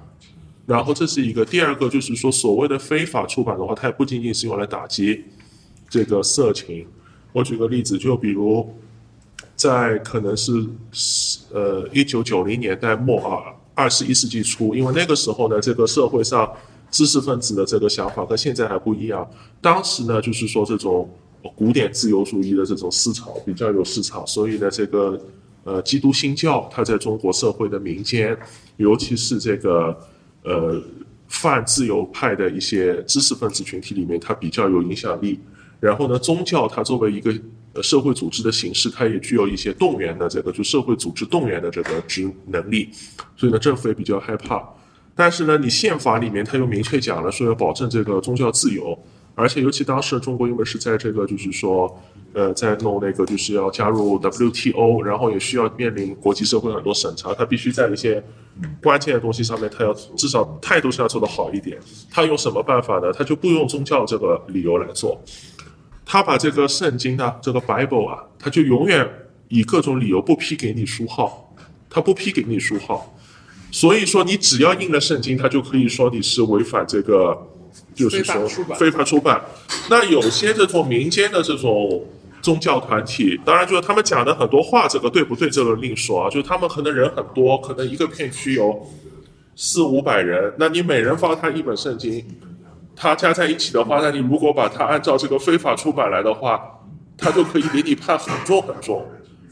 [0.67, 5.25] 然后这是一个，第二个就是说，所谓的非法出版的话，它也不仅仅是用来打击
[5.89, 6.87] 这个色情。
[7.33, 8.75] 我举个例子，就比如，
[9.55, 10.53] 在可能是
[11.53, 16.51] 呃一九九零年代末啊，二十一世纪初，因为那个时候呢，这个社会上
[16.91, 19.29] 知识分子的这个想法跟现在还不一样。
[19.61, 21.09] 当时呢，就是说这种
[21.55, 25.21] 古典自由主义的这种思潮比较有市场，所以呢，这个
[25.65, 28.37] 呃基督新教它在中国社会的民间，
[28.79, 29.97] 尤其是这个
[30.45, 30.83] 呃
[31.29, 35.39] 泛自由派的一些知识分子群体里面，它比较有影响力。
[35.81, 37.33] 然后呢，宗教它作为一个
[37.83, 42.89] 社会组织的形式，它也具有一些动员的这个就社会组织动员的这个职能力，
[43.37, 44.63] 所以呢，政府也比较害怕。
[45.15, 48.99] 但是呢，你宪法里面它又明确讲了，说要保证这个宗教自由，
[49.35, 52.01] 而且尤其当时中国因为是在这个就是说，
[52.33, 58.23] 呃，在弄那个就是要加入 WTO，然后也需要面临国际社会很多审查，它必须在一些
[58.83, 61.79] 关键的东西上面，它要至少态度上要做得好一点。
[62.11, 63.13] 他用什么办法呢？
[63.13, 65.21] 他就不用宗教这个理由来做。
[66.11, 69.07] 他把这个圣经呢，这个 Bible 啊，他就永远
[69.49, 71.55] 以各种理由不批给你书号，
[71.91, 73.15] 他不批给你书号，
[73.71, 77.37] 所以说你只要印了圣经，他就可以说你是违反这个，
[77.95, 79.39] 就是说非法出版。
[79.91, 82.03] 那有些这种民间的这种
[82.41, 86.31] 宗教团体，当然就是他们讲的很多话，这个对不对，这个另说啊。
[86.31, 88.87] 就他们可能人很多，可能一个片区有
[89.55, 92.25] 四五百人，那你每人发他一本圣经。
[93.01, 96.61] 它加在一起的话，那你如果把它按照这个非法出版来的话，
[97.17, 99.07] 它就可以给你判很重很重。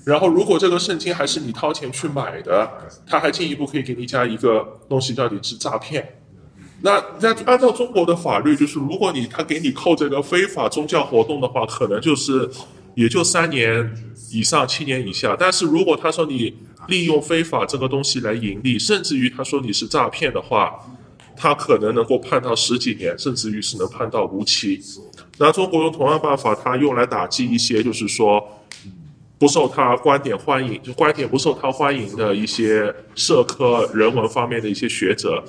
[0.04, 2.70] 然后，如果这个圣经还是你掏钱去买的，
[3.06, 6.20] 他还进一步可以给你加一个东西，叫你是诈骗。
[6.82, 12.48] 那那按照中国的法律，就是如果你他给你扣这个非法宗教活动的话，可能就是
[12.94, 13.92] 也就三年
[14.30, 15.36] 以上七年以下。
[15.36, 20.78] 但是如果他说你利用非法这个东西来盈利，甚至于他说你是诈骗的话，
[21.36, 24.80] 他可能能够判到十几年，甚至于是能判到无期。
[25.38, 28.42] 那中国用同样办法，他用来打击一些就是说
[29.38, 35.44] 不受他观点欢迎，就观点不受他欢迎的一些社科、人文方面的一些学者。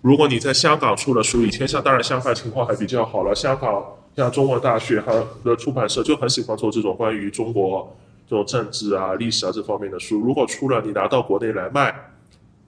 [0.00, 7.96] 如果你在香港出了书，以前像当然香港情况还比较好了，香港像中文大学还有的出版社就很喜欢做这种关于中国
[8.28, 10.20] 这种政治啊、历史啊这方面的书。
[10.20, 11.92] 如果出了，你拿到国内来卖，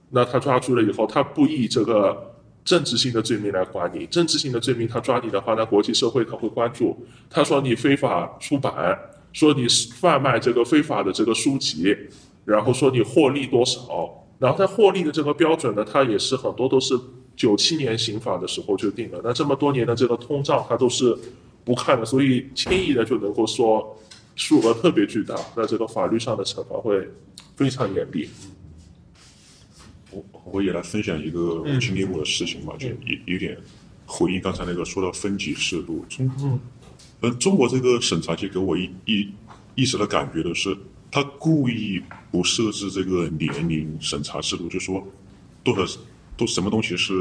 [0.09, 2.28] 那他抓住了以后，他不以这个
[2.69, 6.95] 政治性的罪名来管你，政治性的罪名他抓你的话，那国际社会他会关注。
[7.27, 8.95] 他说你非法出版，
[9.33, 9.65] 说你
[9.99, 11.97] 贩卖这个非法的这个书籍，
[12.45, 14.23] 然后说你获利多少。
[14.37, 16.93] 然后他获利的这个标准呢，他也是很多都是
[17.35, 19.19] 九七年刑法的时候就定了。
[19.23, 21.17] 那这么多年的这个通胀，他都是
[21.65, 23.97] 不看的，所以轻易的就能够说
[24.35, 27.09] 数额特别巨大，那这个法律上的惩罚会
[27.55, 28.29] 非常严厉。
[30.11, 33.57] 我我也来分享一个我经历过的事情吧，就有有点
[34.05, 36.05] 回应刚才那个说到分级制度。
[36.09, 36.59] 中，
[37.21, 39.29] 呃，中国这个审查界给我一一
[39.75, 40.75] 一直的感觉的是，
[41.11, 42.01] 他故意
[42.31, 45.05] 不设置这个年龄审查制度，就说
[45.63, 45.99] 多少
[46.35, 47.13] 都什么东西是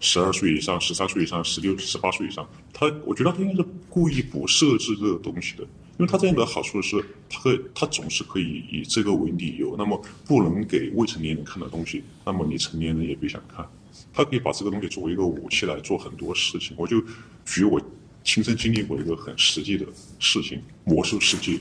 [0.00, 5.66] 十二岁以上、十三岁以上、十六、十八岁以上，他我觉得他应该是故意不设置这个东西的。
[5.98, 13.66] 因为他这样的好处是，他可以他总是可以以这个为理由，那么不能给未成年人看的东西，那么你成年人也别想看。
[14.12, 16.74] 他可以把这个东西作为一个武器来做很多事情。
[16.78, 17.02] 我就
[17.44, 17.80] 举我
[18.22, 19.86] 亲身经历过一个很实际的
[20.18, 21.52] 事情，《魔兽世界》。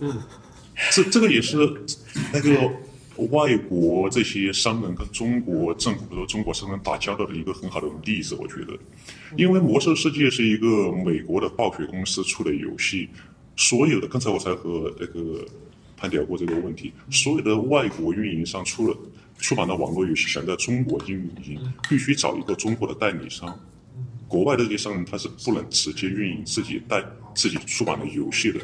[0.00, 0.22] 嗯，
[0.90, 1.56] 这这个也是
[2.32, 2.70] 那个
[3.30, 8.34] 外国这些商人跟中国政府和中国商人打交道的一个很好的例子。
[8.34, 8.78] 我觉得，
[9.36, 13.10] 因为《魔兽世界》是一个美国的暴雪公司出的游戏。
[13.56, 15.44] 所有的刚才我才和那个
[15.96, 18.96] 潘聊过这个问题，所有的外国运营商出了
[19.38, 23.56] 出版的网络游戏，想在中国运营，必须找一个中国的代理商。
[24.26, 28.58] 国外的这些商人他是不能直接运营自己代自己出版的游戏的。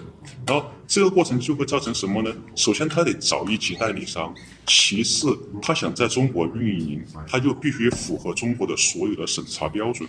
[0.46, 2.34] 然后这个过程就会造成什么呢？
[2.56, 4.34] 首先他得找一级代理商，
[4.66, 10.08] 其次他想在中国运营，他就必须符合中国的所有的审查标准。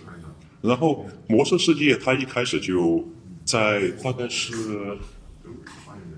[0.62, 3.06] 然后魔兽世界他一开始就。
[3.50, 4.96] 在大概是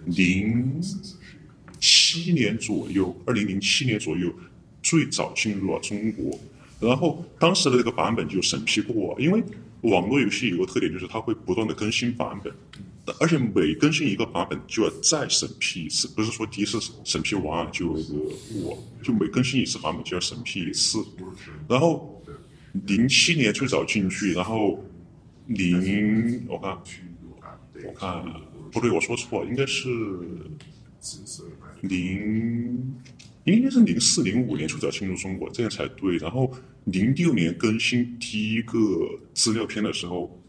[0.04, 0.78] 零
[1.80, 4.30] 七年左右，二零零七年左右，
[4.82, 6.38] 最早进入了中国。
[6.78, 9.42] 然后当时的这个版本就审批过，因为
[9.80, 12.52] 网络游戏有个特点，就是它会不断的更新版本，
[13.18, 21.02] 而且每更新一个版本就要再审批一次，不是说第一次审批完就过，就每更新一次版本就要审批一次。
[21.66, 22.22] 然后
[22.86, 24.84] 零七年最早进去，然后
[25.46, 26.76] 零我看。
[27.86, 28.24] 我看
[28.70, 29.88] 不对，我说错，应该是
[31.82, 32.94] 零，
[33.44, 36.16] 应该是零四零五年最早进入中国，这样才对。
[36.16, 36.50] 然后
[36.84, 38.78] 零六年更新第一个
[39.34, 40.40] 资料片的时候，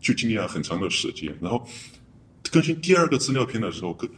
[0.00, 1.34] 就经历了很长的时间。
[1.40, 1.66] 然后
[2.50, 4.08] 更新第二个资料片的时候，更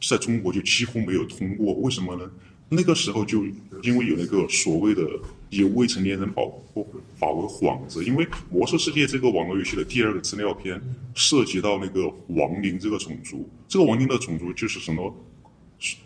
[0.00, 1.74] 在中国就几乎没有通过。
[1.74, 2.30] 为什么呢？
[2.68, 3.44] 那个时候就
[3.82, 5.02] 因为有那个所谓的
[5.50, 6.86] 以未成年人保护
[7.18, 10.80] 法为幌子，因为《魔兽世界》这个网络游戏的第二个资料片
[11.14, 15.14] 涉及到那个亡灵这个种族，这个亡灵的种族就是什么？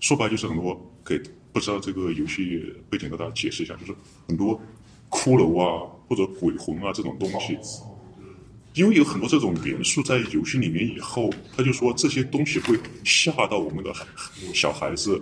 [0.00, 1.18] 说白就是很多给
[1.50, 3.94] 不知道这个游戏背景的大家解释一下，就是
[4.28, 4.60] 很多
[5.08, 7.58] 骷髅啊或者鬼魂啊这种东西，
[8.74, 13.92] 因为有很多这种元素在游戏里面以后，他就说这些东西会吓到我们的
[14.52, 15.20] 小孩子。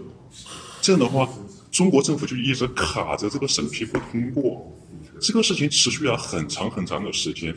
[0.81, 1.29] 这样的话，
[1.71, 4.77] 中国政府就一直卡着这个审批不通过，
[5.21, 7.55] 这个事情持续了很长很长的时间。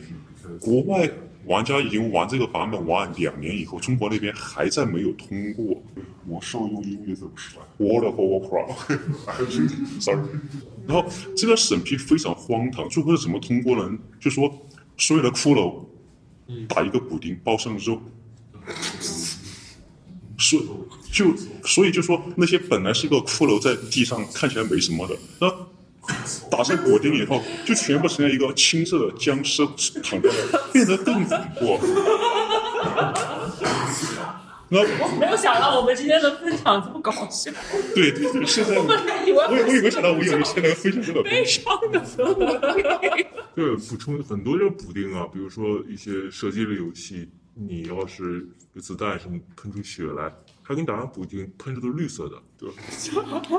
[0.60, 1.10] 国外
[1.46, 5.82] 玩家已经玩这个版本玩两年以后，中国那边还在没有通过。
[6.26, 10.22] 魔兽用英语怎么说？World of Warcraft，sorry。
[10.86, 11.04] 然后
[11.36, 13.98] 这个审批非常荒唐，最后是怎么通过呢？
[14.18, 14.50] 就说
[14.96, 15.84] 所有的骷髅
[16.66, 18.00] 打一个补丁，包上肉。
[20.38, 20.58] 所
[21.14, 21.32] 就
[21.64, 25.48] 所以就说那些本来是个骷髅在地上看起来没什么的，那
[26.50, 29.64] 打上果丁以后，就全部成了一个青色的僵尸
[30.02, 31.78] 躺在那，变得更恐怖。
[34.70, 37.52] 那我没有想到我们今天的分享这么搞笑。
[37.94, 41.62] 对对对，现在 我我我也没想到我有一些能分享这个悲伤
[41.92, 42.02] 的。
[43.54, 47.28] 对，补充很多就是补丁啊，比如说一些射击类游戏。
[47.56, 50.28] 你要是有子弹什么喷出血来，
[50.66, 52.74] 他给你打上补丁，喷的都是绿色的， 对吧？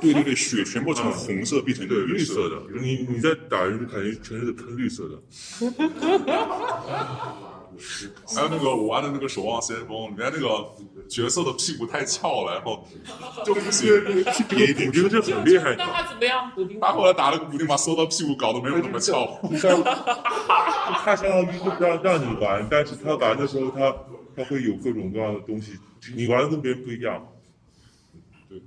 [0.02, 5.22] 对对对，血全部从红色变成对绿色的，你你在打人就感觉全是喷绿色的。
[8.34, 10.48] 还有那个我玩的那个守望先锋，里面那个
[11.10, 12.88] 角色的屁股太翘了，然后
[13.46, 14.56] 就不行，补
[14.92, 15.76] 丁这很厉害。
[15.78, 16.50] 那他怎么样？
[16.56, 16.80] 补丁？
[16.80, 19.28] 他后来打了个补丁，把所有的屁股搞得没有那么翘。
[21.04, 23.94] 他相当于就让让你玩，但是他玩的时候，他
[24.38, 25.74] 他会有各种各样的东西，
[26.14, 27.26] 你玩的跟别人不一样。
[28.50, 28.62] 对。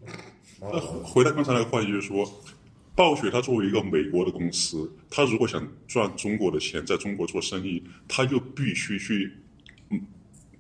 [0.61, 2.29] 那回到刚才那个话题，就是说。
[2.99, 9.33] 暴雪它作为一个美国的公司，它如果想赚中国的钱，在中国做生意，它就必须去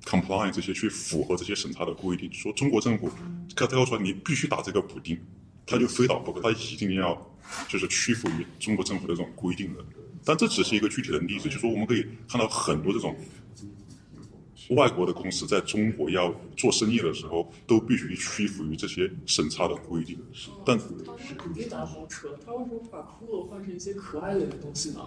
[0.04, 3.10] ，compliance 这些去符合这些审查的规定，说中国政府
[3.56, 5.18] 他他要说你必须打这个补丁，
[5.66, 9.84] 他就非打不可，他一定要就是屈服于中国政府的这种规定的。
[10.24, 13.16] 但这只是一个具体的例子，就是说我们可以看到很多这种
[14.70, 20.18] 外国的公司在中国要做生意的时候，都必须屈服于这些审查的规定。
[20.64, 20.78] 但
[21.54, 25.00] 你打豪车，他为什么不把骷髅换成一些可爱的东西呢？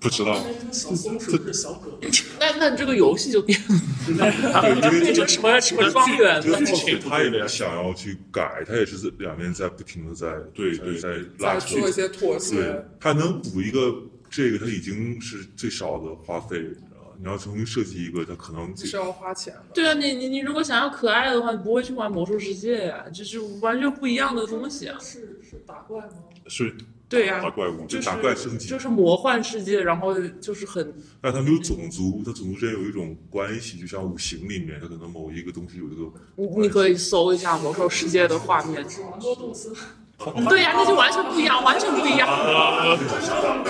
[0.00, 1.98] 不知道，那个小松鼠是小狗，
[2.40, 6.58] 那那这个游戏就变了，变成什么什么庄园了？
[7.06, 13.94] 他也想要去改，他也是两边在不停的在对对在拉扯做一些妥对协。，他能补一个
[14.30, 16.56] 这个，他已经是最少的花费
[16.89, 16.89] 啊。
[17.20, 19.62] 你要重新设计一个，它可能是要花钱的。
[19.74, 24.96] 对啊，你你你如果想要可爱的话，你不会去玩魔兽世界呀、这是完全不一样的东西啊。
[24.98, 26.14] 是是打怪吗？
[26.46, 26.74] 是
[27.10, 38.86] 对呀、打怪物，就是打怪升级就是魔幻世界，然后就是很但它没有种族，它种族之间有一种关系，就像五行里面，它可能某一个东西有一个你你可以搜一下魔兽世界的画面。
[39.10, 39.72] 王多动森，
[40.48, 42.28] 对呀、那就完全不一样，完全不一样。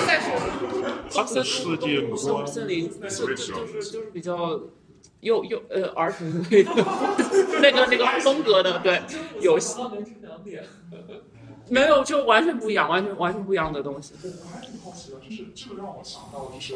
[0.07, 0.33] 再说，
[1.15, 3.53] 他的世界观森林是就是
[3.89, 4.61] 就是比较
[5.21, 6.73] 幼幼呃儿童类的
[7.61, 9.01] 那个那个风格的对
[9.41, 9.79] 游戏，
[11.69, 14.15] 没有就完全不一样，完全完全不一样的东西。
[14.23, 16.75] 我还挺好奇的，就是这个让我想到，就是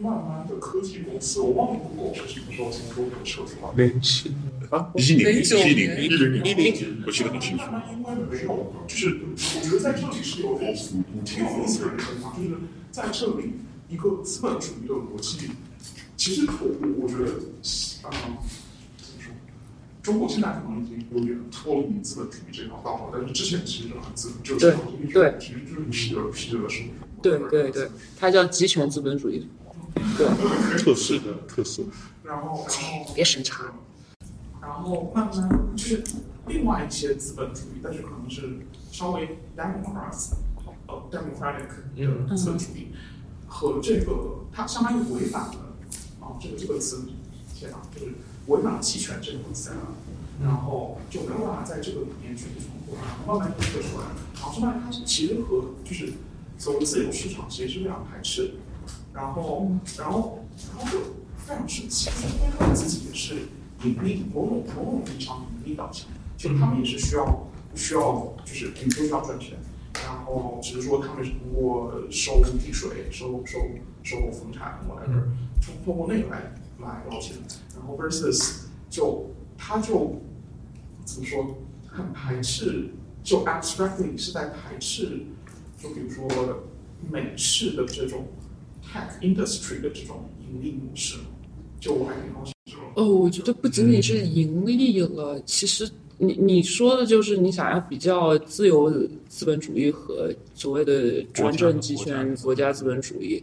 [0.00, 0.56] 慢慢的。
[0.60, 3.82] 科技公司，我忘了 Google 是什么时候从中国撤出来的。
[3.82, 4.30] 零七
[4.70, 7.64] 啊，一零九一年零一零年一零年，我记得很清楚。
[7.64, 9.20] 他们应该没有，就是
[9.56, 10.76] 我觉得在这里是有点
[11.24, 11.88] 挺有意思的。
[11.88, 12.56] 一个地方，就是
[12.90, 13.52] 在这里
[13.88, 14.94] 一个资本主义的。
[14.94, 15.48] 逻辑，
[16.16, 17.32] 其实我我我觉得，
[18.02, 18.36] 啊、怎么
[19.18, 19.32] 说？
[20.02, 24.76] 中国现在可能已经有点脱离资本主义这条道了，但是之前其实很资本，就是
[25.12, 26.68] 对其实就是皮着皮着的。
[26.68, 26.86] 生。
[27.22, 27.88] 对对对，
[28.18, 29.48] 它叫集权资本主义。
[29.94, 31.82] 对，特色的特色。
[32.24, 33.72] 然后，然后别审查。
[34.60, 36.04] 然后慢慢就是
[36.46, 38.60] 另外一些资本主义，但是可能是
[38.92, 40.34] 稍微 democratic
[40.86, 42.88] 呃 democratic 的资本主义，
[43.48, 45.74] 和这个它相当于违反了
[46.20, 47.04] 啊这个这个词，
[47.54, 48.12] 天哪，就是
[48.46, 49.76] 违反了期权这个东西啊，
[50.42, 56.12] 然后就没有办法在这个里面去重复，然后慢慢就推出来，然后这慢它其实和就是
[56.58, 58.54] 所谓自由市场其实是非常排斥的，
[59.12, 60.38] 然后然后
[60.74, 60.98] 然后就
[61.36, 63.36] 非常神奇，因为他们自己也是。
[63.82, 66.06] 盈利某种某种意义上盈利导向，
[66.36, 69.56] 就他们也是需要需要就是比如说需要赚钱，
[70.04, 73.58] 然后只是说他们是通过收地税、收收
[74.02, 75.22] 收房产 whatever，
[75.64, 77.34] 通通过那个来来捞钱，
[77.74, 80.20] 然后 versus 就他就
[81.06, 81.56] 怎么说
[81.88, 82.90] 很排斥，
[83.22, 85.22] 就 abstractly 是在排斥，
[85.78, 86.28] 就比如说
[87.10, 88.26] 美式的这种
[88.82, 91.18] tech industry 的这种盈利模式，
[91.80, 92.52] 就我还挺好奇。
[92.94, 98.90] 哦，我觉得不仅仅是盈利了，其实你你说的就是你想要比较自由
[99.28, 103.42] 资本主义和所谓的专政集权国家资本主义，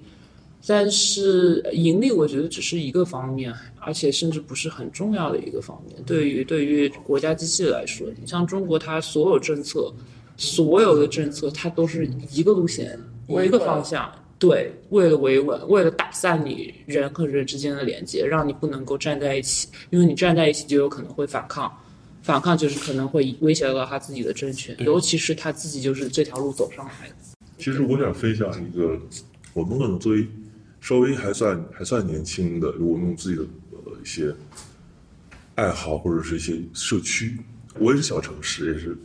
[0.66, 5.96] 但是盈利我觉得只是一个方面，而且甚至不是很重要的一个方面。
[6.06, 9.92] 对于对于国家机器来说，你像中国，它所有政策，
[10.36, 14.12] 所有的政策它都是一个路线，一个方向。
[14.40, 21.72] 对，为了维稳，为了打散你人和人之间的连接，让你不能够站在一起，因为你站在一起就有可能会反抗，
[22.22, 27.16] 反抗就是可能会威胁到他自己的政权，尤其是他自己就是这条路走上来的。
[27.58, 29.00] 其实我想分享一个，
[29.54, 30.28] 我们可能作为
[30.82, 34.32] 稍微还算还算年轻的，我们用自己的呃一些
[35.56, 37.36] 爱好或者是一些社区，
[37.80, 38.96] 我也是小城市，也是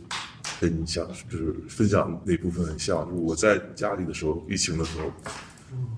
[0.69, 3.05] 跟你像就是分享那部分很像。
[3.09, 5.11] 就是我在家里的时候，疫情的时候，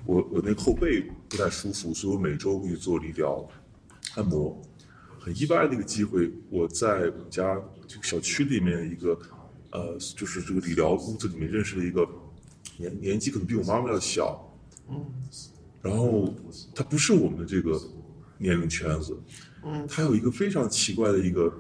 [0.06, 3.48] 我我那后背不太舒服，所以我每周会去做理疗、
[4.16, 4.60] 按摩。
[5.20, 9.20] 很意外的一个机会，我在我们家这个小区里面一个
[9.72, 12.08] 呃，就是这个理疗屋子里面认识了一个
[12.78, 14.56] 年年纪可能比我妈妈要小，
[15.82, 16.34] 然后
[16.76, 17.82] 他不是我们的这个
[18.38, 19.18] 年龄圈子，
[19.90, 21.52] 他有一个非常奇怪的一个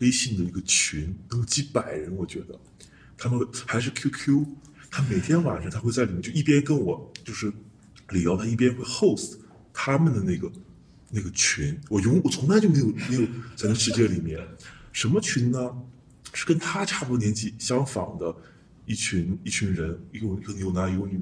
[0.00, 2.58] 微信的一个群，都有几百人，我觉得
[3.16, 4.44] 他们还是 QQ，
[4.90, 7.52] 他每天晚上他会在里面就一边跟我就是
[8.10, 9.36] 理疗，他一边会 host
[9.72, 10.50] 他们的那个
[11.10, 13.22] 那个群，我永我从来就没有没有
[13.56, 14.38] 在那世界里面，
[14.92, 15.70] 什么群呢？
[16.32, 18.32] 是跟他差不多年纪相仿的
[18.86, 21.20] 一群一群人，一个一个有男有女，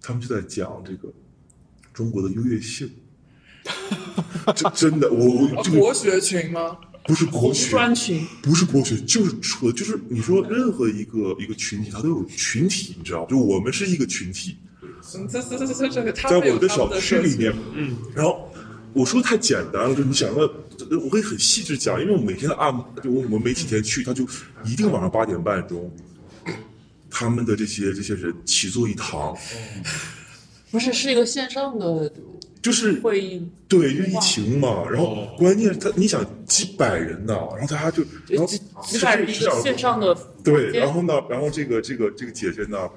[0.00, 1.12] 他们就在讲这个
[1.92, 2.88] 中国的优越性。
[4.54, 6.78] 这真的，我我这个国学群吗？
[7.06, 13.26] 不是国学，专群不是国学，就是说，就是你说任何一个一个群体，它都有群体，你知道吗？
[13.28, 14.56] 就我们是一个群体，
[15.14, 18.50] 嗯这这这这这个，在我的小区里面，嗯，然后
[18.94, 20.50] 我说太简单了，就你想要，
[21.02, 24.26] 我可以很细致讲，因为我每天的按摩，就我我没几天去，他就
[24.64, 25.94] 一定晚上八点半钟，
[27.10, 29.36] 他们的这些这些人齐坐一堂，
[30.70, 32.10] 不是是一个线上的
[32.64, 42.88] 就是会议，对，就疫情嘛，然后关键他你想几百人呢，然后大家就然后几几百人线上的对，然后呢，然后这个这个这个姐姐呢，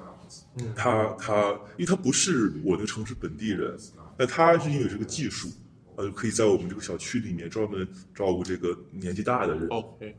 [0.74, 3.76] 她她因为她不是我那个城市本地人，
[4.18, 5.50] 那她是因为有这个技术，
[5.96, 9.68] 呃，可以在我们这个小区里面专门照顾这个年纪大的人。
[9.68, 10.16] OK，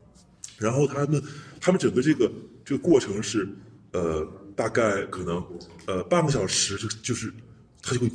[0.60, 1.24] 然后他们
[1.60, 2.32] 他们整个这个
[2.64, 3.50] 这个过程是，
[3.94, 4.24] 呃，
[4.56, 5.44] 大概可能
[5.88, 7.34] 呃半个小时就就是
[7.82, 8.12] 他就会。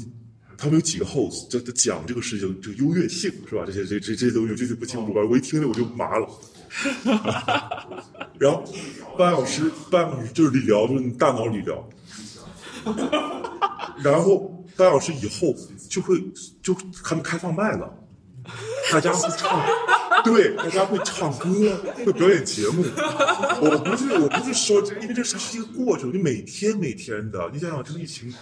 [0.57, 3.65] 他们有几个 host 在在讲这个事情，这个优越性是吧？
[3.67, 5.21] 这些这这这些东西具体不清楚吧？
[5.29, 6.29] 我一听着我就麻了。
[8.39, 8.65] 然后
[9.17, 11.89] 半小时半小时就是理疗，就是你大脑理疗。
[14.03, 15.55] 然后半小时以后
[15.89, 16.21] 就会
[16.63, 16.75] 就
[17.05, 17.89] 他们开放麦了，
[18.91, 19.65] 大家会唱，
[20.25, 22.85] 对，大家会唱歌，会表演节目。
[23.61, 28.35] 我不是我不是说，因为这是是一个过程，你每天每天的，你想想这个疫情，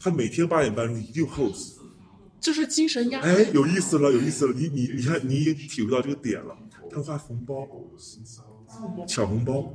[0.00, 1.74] 他每天八点半钟一定 host，
[2.40, 3.26] 就是精神压力。
[3.26, 6.56] 哎，有意思了，有意思了，你你你看你已经体会到这个点了，
[6.90, 7.66] 他发红包，
[9.06, 9.72] 抢红包。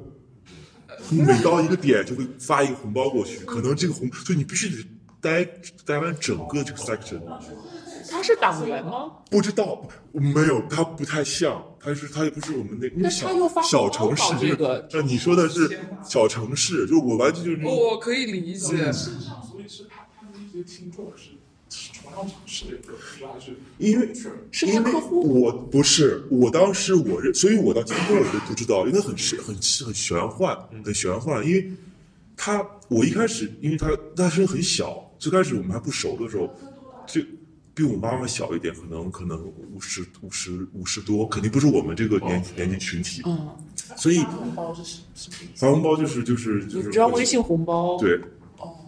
[1.09, 4.85] 每到一个点就会发一个红包过去，可能这个红，所以你必须得
[5.19, 5.43] 待
[5.85, 7.19] 待完整个这个 section。
[8.11, 9.11] 他是党员吗？
[9.31, 13.27] 不知道，没有，他不太像，他是他也不是我们那那个小
[13.63, 18.91] 小城市这个那，你说的是小城市，就是我完全就是我可以理解，
[20.57, 21.31] 些听众是
[21.69, 24.13] 是同样城市的人，还是因为
[24.51, 31.45] 是因为他客户我不是，我当时我认，所以我到今天我都不知道，因为很是很很玄幻，很玄幻。
[31.45, 31.71] 因为
[32.37, 36.49] 他我一开始，因为他他声音很小，最开始我们还不熟的时候，
[37.07, 37.21] 就
[37.73, 39.43] 比我妈妈小一点，可能可能
[39.73, 43.23] 五十五十五十多，肯定不是我们这个年年纪群体。
[43.25, 43.49] 嗯，
[43.97, 44.99] 所以红包是什
[45.31, 45.65] 么意思？
[45.65, 47.97] 发红包就是就是就是你知道微信红包？
[47.97, 48.19] 对，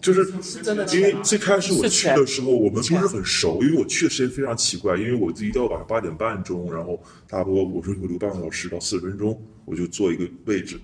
[0.00, 0.24] 就是
[0.62, 10.78] 真的因为最开始我去的时候，我们不是很熟，因为我去的时间非常奇怪，因为我一到晚上八点半钟，然后差不多我说我留半个小时到四十分钟，我就坐一个位置。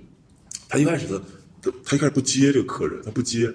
[0.69, 3.53] 他一开始他，他一开始不接这个客人，他不接，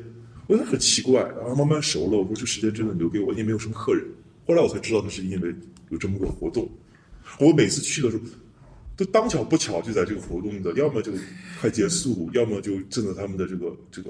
[0.47, 4.05] 我觉得很奇怪，然后慢慢熟了，我说这时间真的留给我，因为没有什么客人。
[4.45, 5.53] 后来我才知道，那是因为
[5.89, 6.69] 有这么个活动。
[7.39, 8.23] 我每次去的时候，
[8.95, 11.11] 都当巧不巧就在这个活动的，要么就
[11.59, 14.09] 快结束，要么就正在他们的这个这个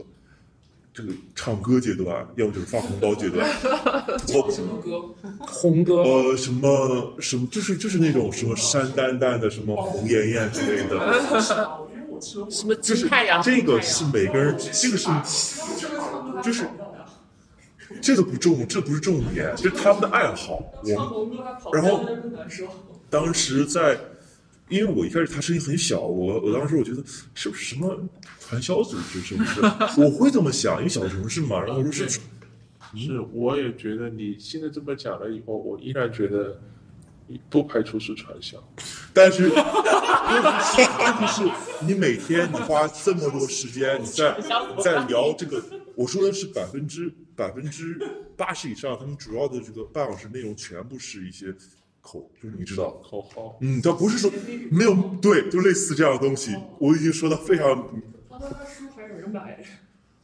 [0.98, 3.48] 这个唱歌阶段，要么就是发红包阶段。
[4.34, 5.04] 我什么歌？
[5.40, 5.98] 红歌。
[6.02, 10.98] 呃，什么什么，就是就是那种什么山丹丹的，什么红艳艳之类的，
[12.50, 13.40] 什么就是金太阳？
[13.44, 15.08] 这个是每个人，这个是
[16.42, 16.68] 就是
[18.02, 20.60] 这个不重，这不是重点，这是他们的爱好。
[20.82, 22.04] 我然后
[23.12, 23.96] 当时在，
[24.70, 27.02] 因为我一开始他声音很小，我我当时我觉得
[27.34, 27.98] 是不是什么
[28.40, 29.62] 传销组织，是不是？
[30.02, 31.60] 我会这么想，因为小城市嘛。
[31.60, 32.20] 然后我说是
[32.96, 36.60] 是，我也觉得你现在这么讲了以后，我依然觉得
[37.50, 38.58] 不排除是传销。
[39.14, 39.62] 但是问题
[40.64, 44.38] 是， 问题是你每天你花这么多时间，你在
[44.84, 45.64] 在聊这个，
[45.96, 48.00] 我说的是百分之百分之
[48.36, 51.54] 八十以上，他们主要的这个半小时内容全部是一些
[52.08, 54.32] 口，就是你知道，口号，嗯，他不是说
[54.72, 57.90] 没有对，就类似这样的东西，我已经说的非常
[58.30, 59.62] 他他书还有人买，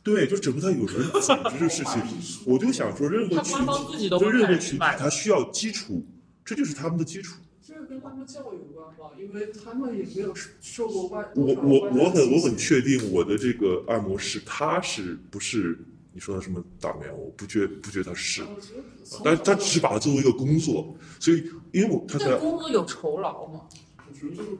[0.01, 2.01] 对，就整个他有人组织的事情，
[2.45, 3.57] 我就想说，任何群
[3.97, 6.05] 体，就任何群体，开始买它需要基础，
[6.45, 7.35] 这就是他们的基础。
[7.65, 9.15] 这个跟他们教育有关吧？
[9.17, 11.25] 因为他们也没有受过外。
[11.35, 15.79] 我我我很我很确定我的这个按摩师他是不是
[16.13, 17.11] 你说的什么党员？
[17.17, 18.43] 我不觉不觉得他是，
[19.23, 23.61] 但是他只是把它作为一个工作，所以因为我他这在工作有酬劳吗？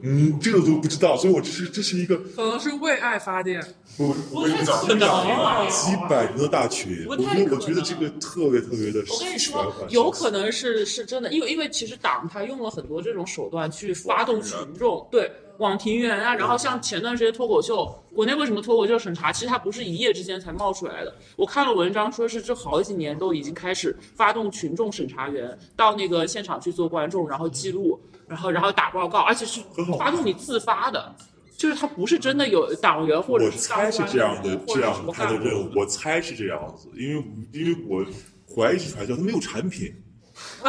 [0.02, 3.62] 嗯这个都不知道，所以我这是这是一个可能是为爱发电。
[3.96, 15.30] 不我跟你讲几百人的大群，我太可觉得我觉得这个特别特别的我跟你说，有可能是是真的，因为因为其实党他用了很多这种手段去发动群众，对。
[15.58, 21.14] 网庭园啊，然后像前段时间脱口秀，国内为什么脱口秀审查，其实它不是一夜之间才冒出来的。
[21.36, 28.00] 我看了文章说是这好几年都已经开始发动群众审查员到那个现场去做观众，然后记录，
[28.34, 29.60] 然后然后打报告，而且是
[29.98, 31.14] 发动你自发的。
[31.56, 38.04] 就是他不是真的有党员或者我猜是这样的，这样他的任务，我猜是这样子，因为因为我
[38.52, 39.94] 怀疑是传销，他没有产品，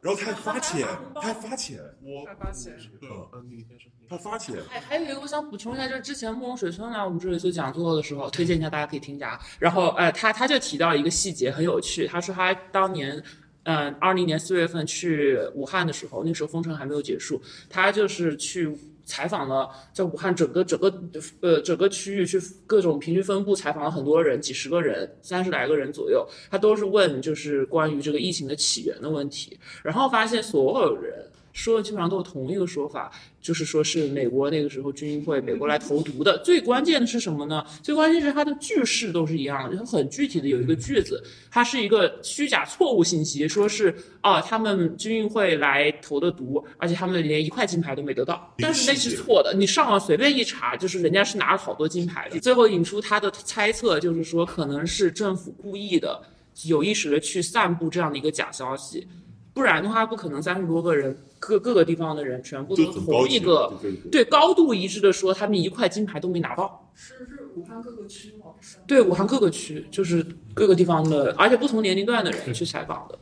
[0.00, 3.90] 然后他还发钱，他还发钱，我还发钱对，嗯，你先说。
[4.08, 9.38] 他发钱，还还有一个我想补充一下，就是之前慕容水村来我们这里做讲座的时候，推荐一下大家可以听一下。
[9.58, 13.22] 然后呃，他他就提到一个细节很有趣，他说他当年
[13.64, 17.40] 嗯，二零年四月份去武汉的时候，那时候封城还没有结束，
[17.70, 18.70] 他就是去
[19.04, 20.92] 采访了在武汉整个整个
[21.40, 31.24] 呃整个区域去各种平均分布采访了很多人，几十个人，三十来个人左右，他都是问就是关于这个疫情的起源的问题，然后发现所有人。
[31.52, 36.38] 说的基本上都是同一个说法，就是说是美国那个时候军运会美国来投毒的。
[36.38, 37.64] 最关键的是什么呢？
[37.82, 49.54] 最关键是它的句式都是一样的，它很具体的有一个句子，它是一个虚假错误信息，说是啊他们军运会来投的毒，而且他们连一块金牌都没得到，但是那是错的。
[49.54, 52.40] 你上网随便一查，就是人家是拿了好多金牌的。
[52.40, 56.22] 最后引出他的猜测，就是说可能是政府故意的、
[56.64, 59.06] 有意识的去散布这样的一个假消息。
[59.54, 63.70] 不然的话，不可能三十多个人，各各个地方的人全部都同一个，
[64.10, 66.90] 对高度一致的说，他们一块金牌都没拿到。
[66.94, 68.46] 是是武汉各个区吗？
[68.86, 70.24] 对，武汉各个区就是
[70.54, 73.18] 各个地方的，而且不同年龄段的人去采访的，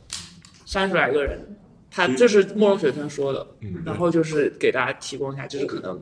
[0.65, 1.45] 三十来个人，
[1.89, 3.45] 他这是慕容雪村说的，
[3.85, 6.01] 然后就是给大家提供一下，就是可能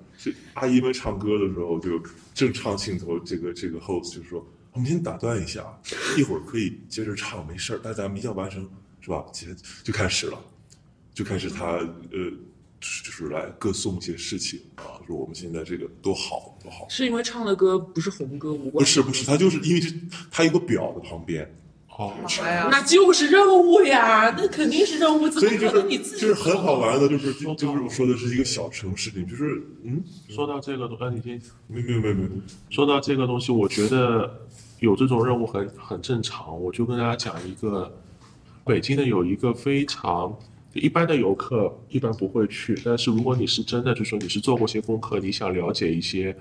[0.53, 1.99] 阿姨们唱歌的时候，就
[2.35, 5.63] 正唱镜头，这个这个 host 就说，我们先打断一下，
[6.15, 8.69] 一会儿可以接着唱，没事儿，但咱们一定要完成。
[9.09, 9.25] 是吧？
[9.33, 10.39] 其实就开始了，
[11.15, 12.29] 就开始他呃，
[12.79, 16.87] 就是来歌颂一些事情啊，说我们现在这个多好多好。
[16.87, 18.73] 是因为唱的歌不是红歌无关？
[18.73, 19.91] 不是不是，他就是因为是
[20.29, 21.51] 他有个表在旁边。
[21.97, 22.13] 哦，
[22.69, 25.27] 那就是任务呀，那肯定是任务。
[25.31, 32.29] 所以就是就是很好玩的，就是就是我说的是一个小城市里，就是嗯，说到这个东西，你先没没没没，
[32.69, 34.39] 说到这个东西，我觉得
[34.79, 36.61] 有这种任务很很正常。
[36.61, 37.91] 我就跟大家讲一个。
[38.69, 40.37] 北京呢有一个非常
[40.73, 46.35] 一般的游客一般不会去，但是如果你是真的，就说你是做过些功课，你想了解一些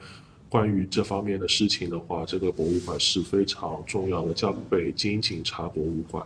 [0.50, 6.22] 关于这方面的事情的话，这个博物馆是非常重要的，叫北京警察博物馆，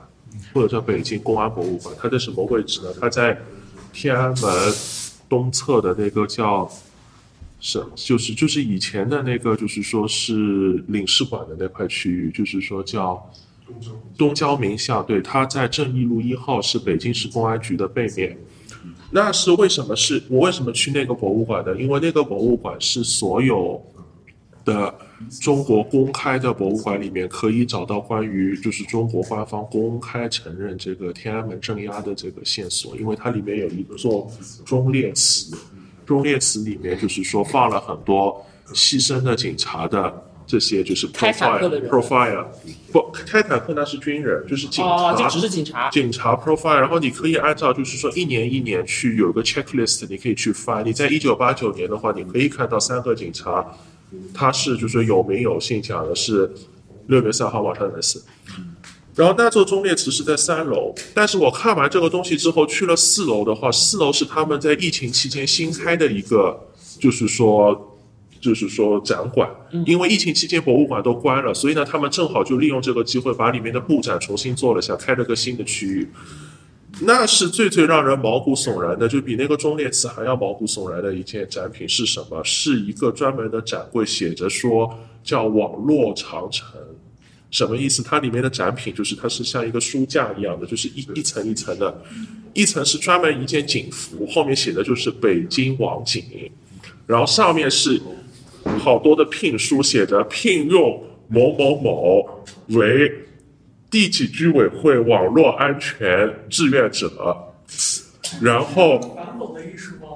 [0.52, 1.94] 或者叫北京公安博物馆。
[1.96, 2.88] 它在什么位置呢？
[3.00, 3.40] 它在
[3.92, 4.50] 天安门
[5.28, 6.68] 东侧的那个叫
[7.60, 13.24] 是就是就是以前的那个就是说是领事馆的那块区域，就是说叫。
[14.16, 18.36] 东交民巷，对，它在正义路一号，是北京市公安局的背面。
[19.10, 19.94] 那是为什么？
[19.94, 21.76] 是我为什么去那个博物馆的？
[21.76, 23.80] 因为那个博物馆是所有
[24.64, 24.94] 的
[25.40, 34.30] 中国公开的博物馆里面可以找到关于就是中国官方公开承认这个天安门镇压的这个线索，因为它里面有一座
[34.64, 35.56] 忠烈祠，
[36.06, 40.24] 忠烈祠里面就是说放了很多牺牲的警察的。
[40.52, 42.44] 这些就是 profile，profile，
[42.92, 45.88] 不开坦克那是军人，就是警察，就只是警察。
[45.88, 50.84] 警察 profile，然后你可以按照就是说一年一年去有个 checklist，你可以去翻。
[50.84, 53.64] 你在一九八九年的话，你可以看到三个警察，
[54.34, 56.52] 他是就是有名有姓，讲的是
[57.06, 58.20] 六月三号晚上的事。
[59.14, 66.60] 然后那座忠烈祠是在三楼，但是我看完这个东西之后去了四楼的话，四楼是他们在疫情期间新开的一个，
[67.00, 67.88] 就是说。
[68.42, 69.48] 就是说展馆，
[69.86, 76.08] 因为疫情期间博物馆都关了，所以呢，他们正好就利用这个机会把里面的布展重新做了下，开了个新的区域。
[77.02, 82.42] 那是最最让人毛骨悚然的，就比那个忠烈祠还要毛骨悚然的一件展品是什么？
[82.42, 86.76] 是一个专门的展柜，写着说叫网络长城，
[87.52, 88.02] 什么意思？
[88.02, 92.02] 它里面的展品就是它是像一个书架一样的，就是一一层一层的，
[92.52, 96.24] 一层是专门一件警服，后面写的就是北京网警，
[97.06, 98.02] 然后上面是。
[98.78, 103.10] 好多的聘书写着聘用某某某为
[103.90, 107.36] 第几居委会网络安全志愿者，
[108.40, 108.98] 然后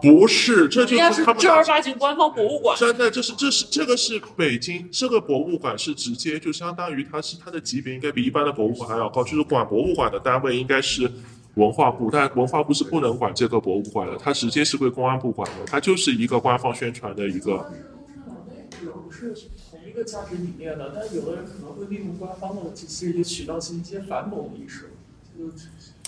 [0.02, 2.76] 不是，这就是他们正儿八经官方博物馆。
[2.78, 11.10] 真的，这是这是这个是北京这个博物馆是直接就相当于它是它的级别应该比一般的博物馆还要高，就是管博物馆的单位应该是
[11.54, 17.66] 文化部，但文化部是不能管这个博物馆的，它直接是归公安部管的，它就是一个官方宣传的一个。
[19.34, 24.90] 是同一个价值理念的，但是有的人可能会利用官方的这些渠道进行一些反蒙的意识。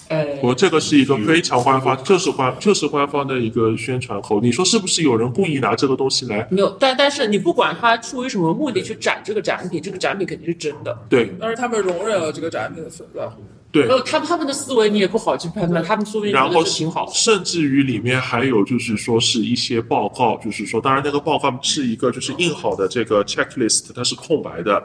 [0.08, 4.40] 哎，我这个是一个非常官方，就是官就是官方的一个宣传口。
[4.40, 6.48] 你说是不是有人故意拿这个东西来？
[6.50, 10.98] 没有，但但是你不管他出于什么目的去展这个展品，这个展品肯定是真的。
[11.10, 13.28] 对，但是他们容忍了这个展品的存在。
[13.70, 17.06] 对，呃，他们他们的思维你也不好去判断，他们说不定然后挺好。
[17.12, 24.82] 甚至于里面还有就是说是一些报告，就是说，当然那个报告是一个就是印好的这个 checklist，它是空白的。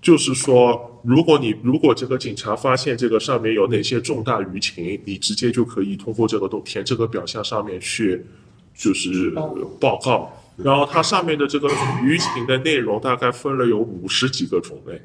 [0.00, 8.26] 就是说，如果你如果这个警察发现这个上面有哪些重大舆情，你直接就可以通过这个都填这个表项上面去，
[8.74, 9.30] 就是
[9.78, 10.32] 报告。
[10.56, 11.68] 然后它上面的这个
[12.02, 15.00] 舆情的内容大概分了有五十几个种类。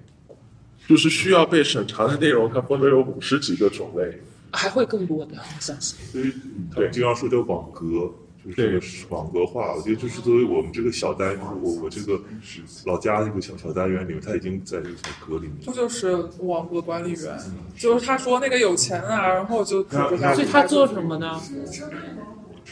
[0.88, 4.22] 就是需要被审查的内容，它分了有五十几个种类，
[4.52, 5.98] 还会更多的，我相信。
[6.12, 6.32] 所以
[6.74, 8.10] 他们经常说叫网格，
[8.56, 9.76] 就是网格化。
[9.76, 12.20] 我觉得就是作为我们这个小单，我我这个
[12.86, 15.58] 老家那个小小单元里面，他已经在这个小格里面。
[15.62, 17.38] 这就是网格管理员，
[17.78, 19.84] 就是他说那个有钱啊，然后就。
[19.90, 21.40] 所以他做什么呢？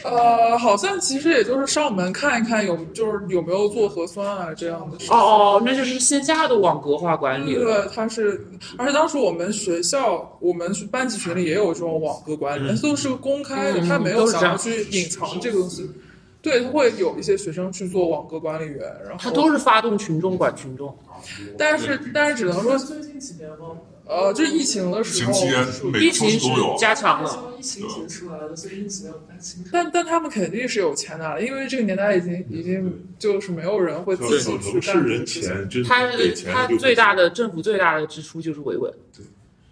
[0.04, 5.10] 呃，好像其实也就是上门看一看有，就是有没有做核酸啊这样的事。
[5.10, 7.64] 哦哦，那就是线下的网格化管理了。
[7.64, 15.90] 对，他是，而且当时我们学校，我们班级群里也有这种网格管理，嗯都是公开的，他没有想要去隐藏这个东西。
[16.42, 20.96] 对，他会有一些学生去做网格管理员，然后他都是发动群众管群众。
[21.58, 23.76] 但是但是只能说，最近几年吗？
[24.06, 26.76] 呃，就是疫情的时候，疫情期间每个城情是市都有。
[26.78, 27.54] 加强了。
[27.58, 29.70] 疫情前出来的，所以疫情不太清楚。
[29.72, 36.06] 但但他们肯定是有钱拿的，因为这个年代已经已经就是没有人会自己去干人钱，他
[36.52, 38.92] 他最大的政府最大的支出就是维稳，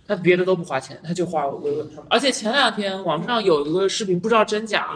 [0.09, 1.89] 他别的都不花钱，他就花维稳。
[2.09, 4.89] 而且前两天网上有一个视频，不知道真假，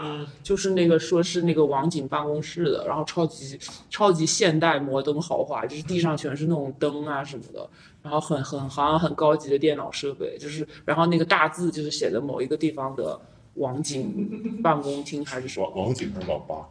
[0.43, 3.57] 就是那个说是那个网警办公室的，然后超级
[3.89, 7.69] 超级现代摩登豪华，就是地上全是那种灯啊什么的，
[8.01, 13.19] 然后很很好像很高级的电脑设备，就是然后那个大字就是写的某一个地方的
[13.55, 16.69] 网警办公厅还是什么，网警还是网吧？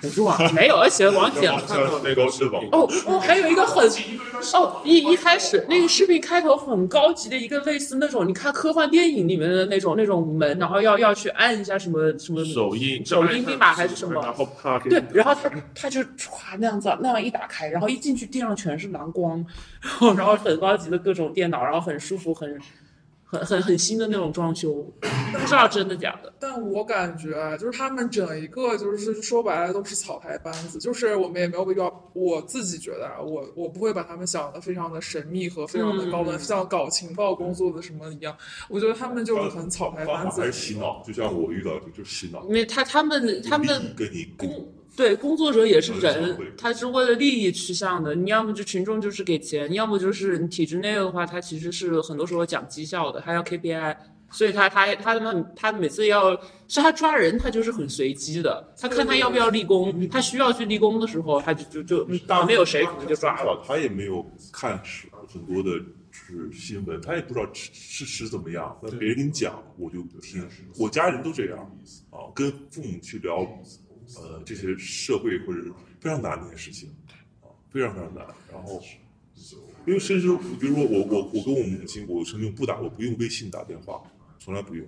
[0.00, 1.42] 不是网 没有，而且网警。
[1.42, 3.88] 像那个是网哦哦，还有一个很
[4.54, 19.44] 哦，一一开始那个视频开头很高级的一个类似那种，你看科幻电影里面的那种那种门，然后要要去按一下什么什么手印手印密码还是什么然后啪对，然后他他就唰那样子那样一打开，然后一进去地上全是蓝光，
[19.82, 22.58] 然后然后很高级的各种电脑，然后很舒服很
[23.30, 24.82] 很很很新的那种装修，
[25.32, 26.32] 不知道真的假的。
[26.40, 32.10] 但我感觉啊，就是他们整一个就是说白了都是草台班子，就是我们也没有必要。
[32.14, 38.36] 我自己觉得啊，我我不会把他们想的非常的神秘和非常的高端，嗯像搞情报工作的什么一样。
[38.68, 40.52] 我觉得他们就是很草台班子还是。
[40.52, 43.66] 洗脑，就像我遇到的就是洗脑，因为他他们他们
[43.96, 44.66] 跟你跟你工
[44.98, 48.16] 对工作者也是嗯人，他是为了利益趋向的。
[48.16, 53.96] 你要么就群众就是给钱，要么就是你体制内的话，他其实是很多时候讲绩效的，他要 KPI。
[54.30, 56.32] 所以他他他们他每次要
[56.66, 58.74] 是他抓人，他就是很随机的。
[58.76, 63.64] 他看他要不要立功，他需要去立功的时候，他就就就旁边有谁可能就抓了。
[63.66, 64.78] 他也没有看
[65.28, 68.76] 很多的就是新闻，他也不知道事实怎么样。
[68.82, 70.46] 那别人跟你讲，我就听。
[70.76, 71.58] 我家人都这样
[72.10, 73.48] 啊，跟父母去聊，
[74.16, 75.62] 呃，这些社会或者
[76.00, 76.88] 非常难的一件事情
[77.42, 78.24] 啊，非常非常难。
[78.50, 78.80] 然后，
[79.86, 80.28] 因为甚至
[80.58, 84.02] 比如说我我我跟我母亲，我曾经不打，我不用微信打电话，
[84.38, 84.86] 从来不用，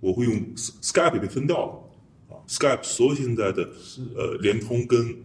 [0.00, 3.68] 我会用 Skype 被分掉了啊，Skype 所有现在的
[4.16, 5.16] 呃联通跟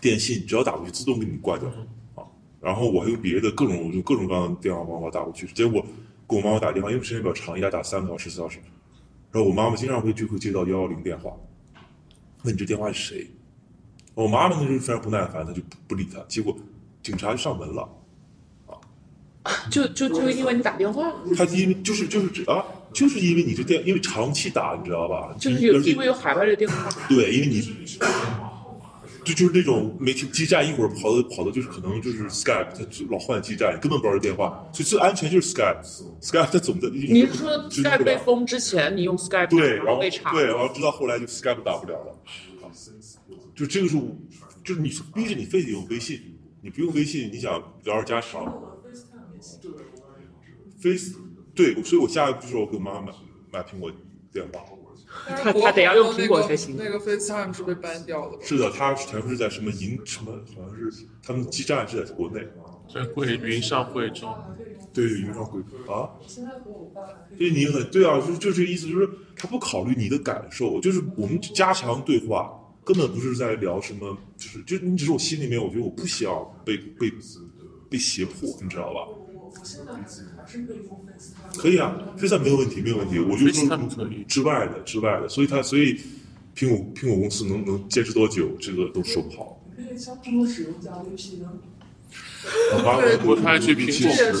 [0.00, 1.68] 电信，只要打过去自动给你挂掉
[2.14, 2.24] 啊。
[2.60, 5.84] 然后我还用别的各种用各种各样的电话方法打过去，结果
[6.28, 8.58] 给我妈妈打电话，因为时间比较长，一打打三个小时、四小时，
[9.32, 11.34] 然后我妈妈经常会就会接到幺幺零电话，
[12.42, 13.30] 问你这电话是谁？
[14.14, 16.56] 我妈妈那时候非常不耐烦，她就不不理他，结果
[17.02, 17.88] 警察就上门了。
[19.42, 22.62] 啊就就就因为你打电话，他因为就是就是这啊，
[22.92, 25.34] 就是因为你这电，因为长期打，你知道吧？
[25.38, 26.90] 就是有因为有海外的电话。
[27.08, 27.62] 对，因为你
[29.34, 40.32] 就就是那种每天基站一会儿跑的跑的，就是可能就是 Skype，他老换基站，根本不知道是电话，所以最安全就是 Skype，Skype 它总的你是说知 Skype 被封之前，你用 Skype 对，然后被查？
[40.32, 42.12] 对，然后直到后来就 Skype 打不了了，
[42.62, 42.66] 啊
[43.54, 43.96] 就这个是
[44.64, 46.20] 就是你逼着你非得用微信，
[46.62, 47.52] 你不用微信，你想
[47.84, 48.44] 聊点家常
[50.80, 51.14] ，Face
[51.54, 53.12] 对，所以我下一步就是我给我妈妈买
[53.52, 53.92] 买苹果
[54.32, 54.60] 电话。
[55.26, 58.42] 他他得要用苹果才行那个 FaceTime 是被 ban 掉的吧？
[58.42, 62.40] 是的，他全部是在什么营什么，好像是他们基站是在国内，
[62.92, 64.26] 在贵云上贵州，
[64.92, 66.08] 对，云上贵啊。
[66.26, 72.50] 现在和我爸还可以对你很对啊，就是就这个意思，就是他不考虑你的感受，就是我们加强对话，
[72.84, 76.32] 根本不是在聊什么，就是就你只是我心里面，我觉得我不想
[76.64, 77.12] 被被
[77.90, 79.00] 被胁迫，你知道吧？
[81.56, 83.18] 可以啊，非常没有问题，没有问题。
[83.18, 83.78] 我就说
[84.28, 85.98] 之外的之外的，所以他所以
[86.56, 89.60] 苹果苹果公司能能坚持多久，这个都说不好。
[89.76, 91.48] 可以相同的使用加 VPN。
[92.42, 94.40] 对我太去苹果这也是了。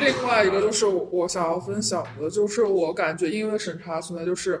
[0.00, 4.60] 另外一个，就是我想要分享的，就是我感觉因为审查存在，就是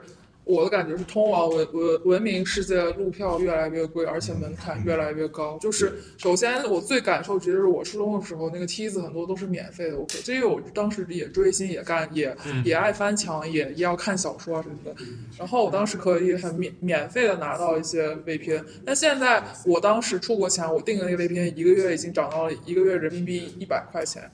[0.50, 5.58] 我的感觉是通往文文文明世界的路票越来越贵，而且门槛越来越高。
[5.58, 14.94] 就是首先我最感受直接是我初中的时候，那个梯子很多都是免费的，我这因为我当时也追星，也干也也爱翻墙，也也要看小说啊什么的。
[15.38, 24.30] 然后我当时可以很免免费的拿到一些 VPN，但现在我当时出国前我订的那个 VPN 一个月已经涨到了一个月人民币一百块钱。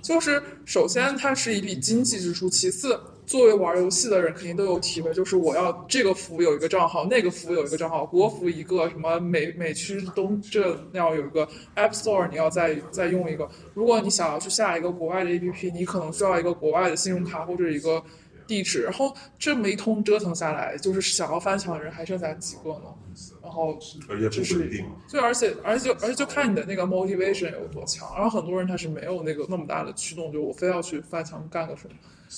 [0.00, 2.98] 就是首先它是一笔经济支出，其次
[3.28, 13.46] 作为玩游戏的人，肯定都有体会，就是我要这个服有一个账号，那个服有一个账号，国服一个，什么美美区东这那样有一个 App Store，你要再再用一个。
[13.74, 18.02] 如果你想要去下一个国外的 APP，你可能需要一个国外的信用卡或者一个
[18.46, 22.94] 地址，然后这么一通折腾下来，就是想要翻墙的人还剩咱几个呢？
[23.58, 23.78] 然后
[24.08, 24.86] 而且就是不稳定。
[25.10, 28.08] 对，而且而且而且就看你的那个 motivation 有多强。
[28.14, 31.94] 然后很多人他是没有那个那么大的驱动，就我非要去翻墙干个什么。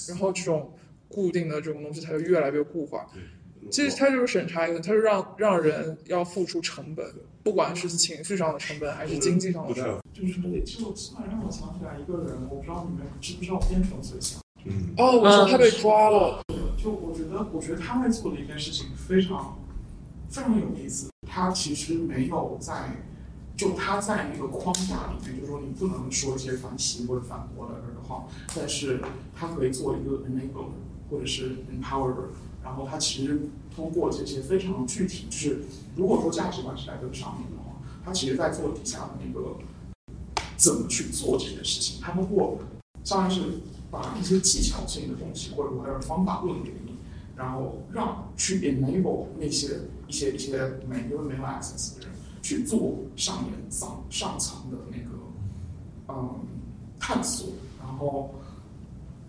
[0.08, 0.72] 然后这种
[1.08, 3.06] 固定的这种东西，它就越来越固化。
[3.70, 7.06] 其实它就是审查一个，它是让让人要付出成本，
[7.42, 10.00] 不管是情绪上的成本还是经济上的成本。
[10.12, 14.40] 就是就突然让我想起来一个人，我不知道你们知不知道边城随想。
[14.64, 16.42] 嗯，哦，我说他被抓了，
[16.76, 19.58] 就我觉得，我觉得他们做的一件事情非常
[20.30, 21.10] 非常有意思。
[21.26, 23.02] 他其实没有在，
[23.56, 28.26] 就他在一个框架里面，就是说你不能说一些反西或者反国的的话，
[28.56, 29.00] 但是
[29.34, 30.70] 他可以做一个 enable，
[31.10, 32.14] 或者是 empower，。
[32.62, 33.40] 然后他其实
[33.74, 35.62] 通过这些非常具体，就是
[35.96, 39.56] 如果说价值观是在这个上面的话，他其实在做底下的那个
[40.56, 42.58] 怎么去做这件事情，他通过
[43.02, 43.40] 相当于是
[43.90, 46.96] 把一些技巧性的东西或者或者方法论给你，
[47.34, 50.58] 然后让去 enable 那些一些一些
[50.88, 52.10] 没有没有 access 的人
[52.42, 55.10] 去做上面上上层的那个
[56.08, 56.40] 嗯
[56.98, 58.34] 探索，然后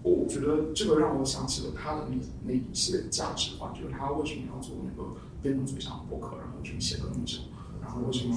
[0.02, 5.10] 我觉得这个让我想起了他的那那一些价值观，就是他为什么要做那个
[5.40, 7.38] 辩论嘴上博客，然后这么写了那么久，
[7.80, 8.36] 然后为什么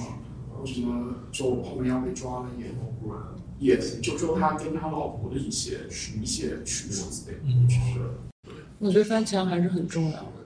[0.61, 2.49] 为什么就后面要被抓了
[3.57, 5.79] 也也就说他跟他老婆的一些
[6.21, 7.99] 一些取舍之类的，就是。
[8.77, 10.44] 我觉得翻墙还是很重要的，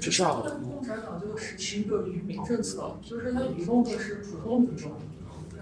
[0.00, 4.92] 至少但共产党这个实行一个愚民政策，就是它愚弄的是普通民众，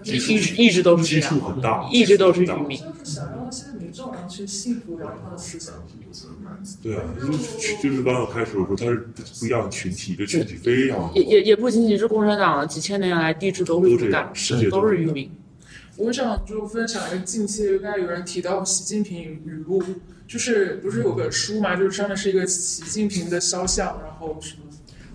[0.03, 2.77] 一直一直都是这基数样，很大，一直都是愚民。
[2.77, 5.75] 就是想让那些民众然后去信服然后他的思想。
[6.83, 9.07] 对啊，就是就是刚刚开始我说，它是
[9.39, 15.31] 不一样的群体，这群体非常也也也不仅仅是共产党了，几千年来地质都是这样世界的，都是愚民。
[15.97, 19.81] 我想就分享一个近期大概有人提到习近平语录，
[20.27, 24.63] 就是不是有本书嘛，就是上面是一个习近平的肖像，然后什么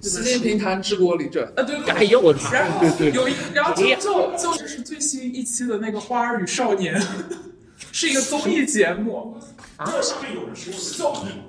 [0.01, 2.53] 习近平谈治国理政，啊对对哎呦我操！
[2.53, 6.95] 然后有一，然后就就就这是最新一期的那个《花儿与少年》，
[7.91, 9.37] 是一个综艺节目。
[9.85, 10.73] 这上面有人说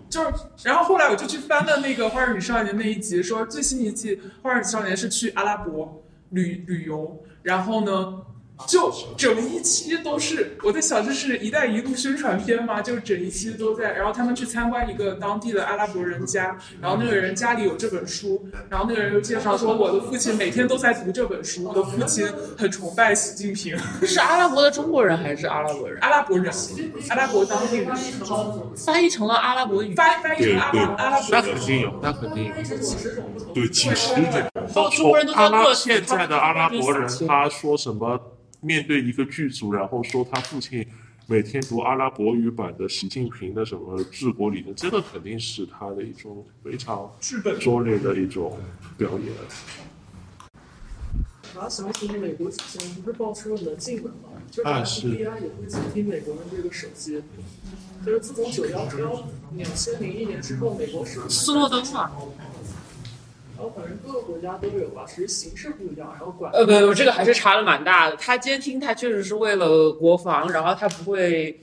[0.09, 8.21] 就就是，然后后来我就去翻了那个《花儿与少年》那一集，说最新一季《花儿与少年》是去阿拉伯旅旅游，然后呢，
[8.67, 12.81] 就整一期都是我在想，这是“一带一路”宣传片吗？
[12.81, 25.97] 就整一期都在，然后他们去参观一个当地的阿拉伯人家，然后那个人家里有这本书，然后那个人又介绍说，我的父亲每天都在读这本书，我的父亲很崇拜习近平，是阿拉伯的中国人还是阿拉伯人？
[26.01, 26.53] 阿拉伯人，
[27.09, 27.95] 阿拉伯当地人，
[28.75, 29.95] 翻译成了阿拉伯语。
[29.95, 32.51] 翻翻译成阿拉阿拉伯那肯定有，那肯定有。
[33.53, 34.43] 对几十种。
[34.75, 38.19] 哦，中国人都阿拉在做现在的阿拉伯人，他说什么？
[38.61, 40.85] 面对一个剧组，然后说他父亲
[41.27, 47.11] 每天读阿拉伯语版的习近平的什么治国理论，这个肯定是他的一种非常
[47.59, 48.57] 拙劣的一种
[48.97, 49.33] 表演。
[51.55, 54.29] 我要想起美国之前不是爆出了门禁门吗？
[54.51, 57.21] 就是 FBI 也会监听美国人这个手机。
[58.05, 62.11] 就是自从九幺幺两千零一年之后，美国是斯诺登嘛？
[63.59, 66.49] 然后反正各个国家都有吧，只是形式不一样，然后管。
[66.53, 68.15] 呃，不不，这个还是差的蛮大的。
[68.15, 71.59] 他监听，他确实是为了国防，然后他不会，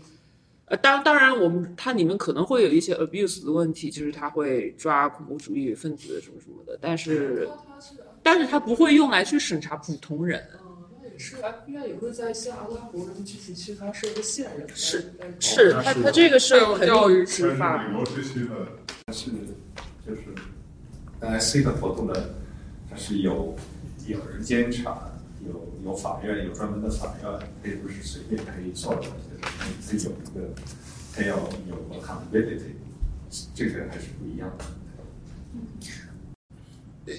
[0.67, 7.49] 呃，当当然，我们它里面可能会有一些 abuse 的问题，就是他会抓恐怖主义分子什么什么的，但是，
[8.23, 10.47] 但是他不会用来去审查普通人。
[10.61, 14.69] 嗯，那也是 FBI 也会在一些阿拉伯人聚集区，它设个线人。
[14.75, 17.89] 是但是他他这个是有肯教育执法。
[17.89, 18.55] 美国最新的
[19.15, 19.31] 是
[20.07, 20.21] 就是
[21.19, 22.15] 刚才 C 的活动呢，
[22.91, 23.57] 它是有
[24.07, 25.13] 有人监察，
[25.47, 30.55] 有有法院，有专门的法院，并不是随便可以做的，就是是有一个，
[31.15, 31.37] 它要
[31.69, 32.75] 有 accountability，
[33.55, 34.65] 这个还是不一样的。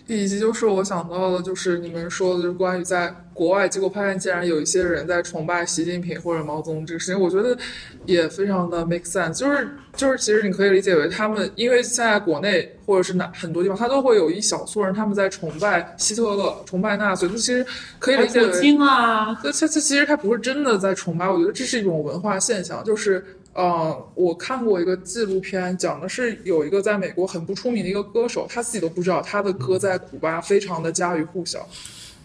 [0.08, 7.58] 以及就是我想到的，就是你们说的，就是关于在国外结果发现，竟然有一些人在崇拜习近平或者毛泽东这个事情，我觉得
[8.06, 9.34] 也非常的 make sense。
[9.34, 17.66] 就是就是，其实你可以理解为他们，因为现在国内或者是哪很多地方，他都会有一小撮人他们在崇拜希特勒、崇拜纳粹，就其实
[18.00, 23.24] 可以理解为普京啊，这这这其实他不是真的在崇拜，我觉得这是一种文化现象，就是。
[23.58, 31.68] 呃，我看过一个纪录片，讲的是有一个在美国很不出名的一个歌手，他自己都不知道他的歌在古巴非常的家喻户晓。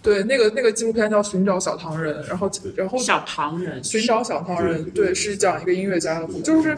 [0.03, 6.77] 对，那个那个纪录片叫《寻找小唐人》，然后然后小唐人，寻找小唐人，对，是讲一个音乐家的故事，就是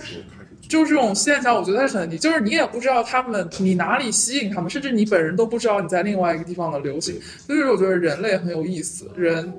[0.68, 7.20] 就是这种现象，我觉得很你，就是你也不知道他们你哪里吸引他们，甚至你本人都不知道你在另外一个地方的流行。
[7.44, 9.52] 所以我觉得人类很有意思，人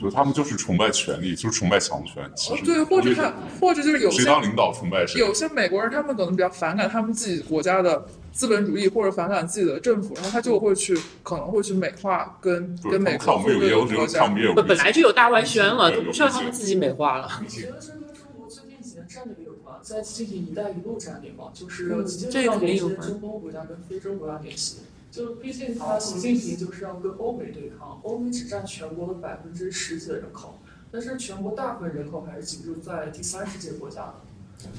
[0.00, 2.30] 就是他们就是崇拜权力，就是崇拜强权。
[2.34, 3.30] 其实对，或者他
[3.60, 5.20] 或者就是有些谁当领导崇拜谁。
[5.20, 14.34] 有些美国人他们可能比较反感他们自己国家的资本主义，或者反感自己的政府，然后他就会去可能会去美化跟跟美看我们有国对业务，国家看我。
[14.34, 17.28] 们业务本本来就有大外宣了，不需要他们自己美化了。
[17.42, 24.78] 你觉得这跟中国最近几年战略有关，在进行“一带一路”战略嘛，就是嗯基这个本上连接肯定有关中东国家跟非洲国家联系。
[25.10, 30.58] 就毕竟他习近平就是要跟欧美对抗，欧美只占全国的百分之十几的人口，
[30.90, 34.14] 但是全国大部分人口还是集中在第三世界国家的。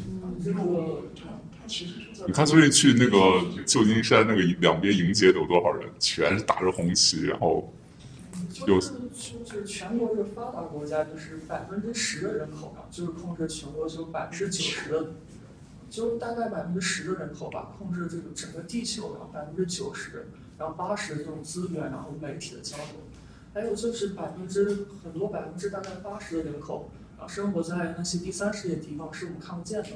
[0.07, 0.61] 嗯，这个
[2.27, 7.73] 你看最近去那个旧金山那个两边迎接的有多少人，全是打着红旗，然后
[8.67, 8.91] 有就是
[9.45, 15.11] 就是全国这个发达国家，就是百分之十的人口嘛，就是控制全国就百分之九十的，
[15.91, 20.25] 就大概百分之十的人口吧，控制这个整个地球，然后百分之九十，
[20.57, 22.85] 然后八十这种资源，然后媒体的交流，
[23.53, 26.89] 还有就是百分之很多百分之大概八十的人口
[27.19, 29.89] 啊，生活在那些第三世界地方是我们看不见的。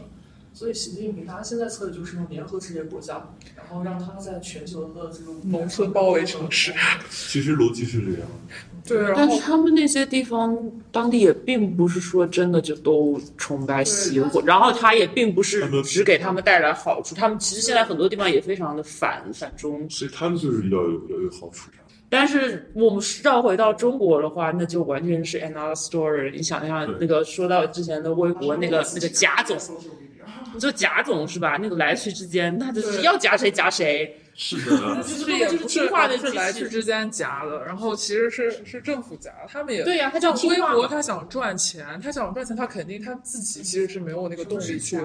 [0.56, 3.16] 所以习近平他现在策略就是用联合这些国家，
[3.58, 6.74] 然后让他在全球的这种农村包围城市，
[7.12, 8.22] 其实逻辑是这样。
[8.88, 10.58] 对，然后但是他们那些地方
[10.94, 19.86] 当地也并不是说真的就都崇拜习火，然后他也并不是只给他们带来好处，他们其实现在很多地方也非常的反反中。
[19.90, 21.70] 所以他们就是要有要有好处。
[22.08, 26.32] 但是我们绕回到中国的话，那就完全是 another story。
[26.32, 29.58] 你想想那个说到之前的微博那个那个贾总，
[30.58, 31.60] 你说贾总是吧？
[31.62, 34.20] 那个来去之间，那就是要夹谁夹谁。
[34.38, 45.00] 是的， 其实也不是听话的不是来去之间夹的，然后其实是是政府夹的，他们也对呀他就像微博他想赚钱，他想赚钱，他肯定他自己其实是没有那个动力去。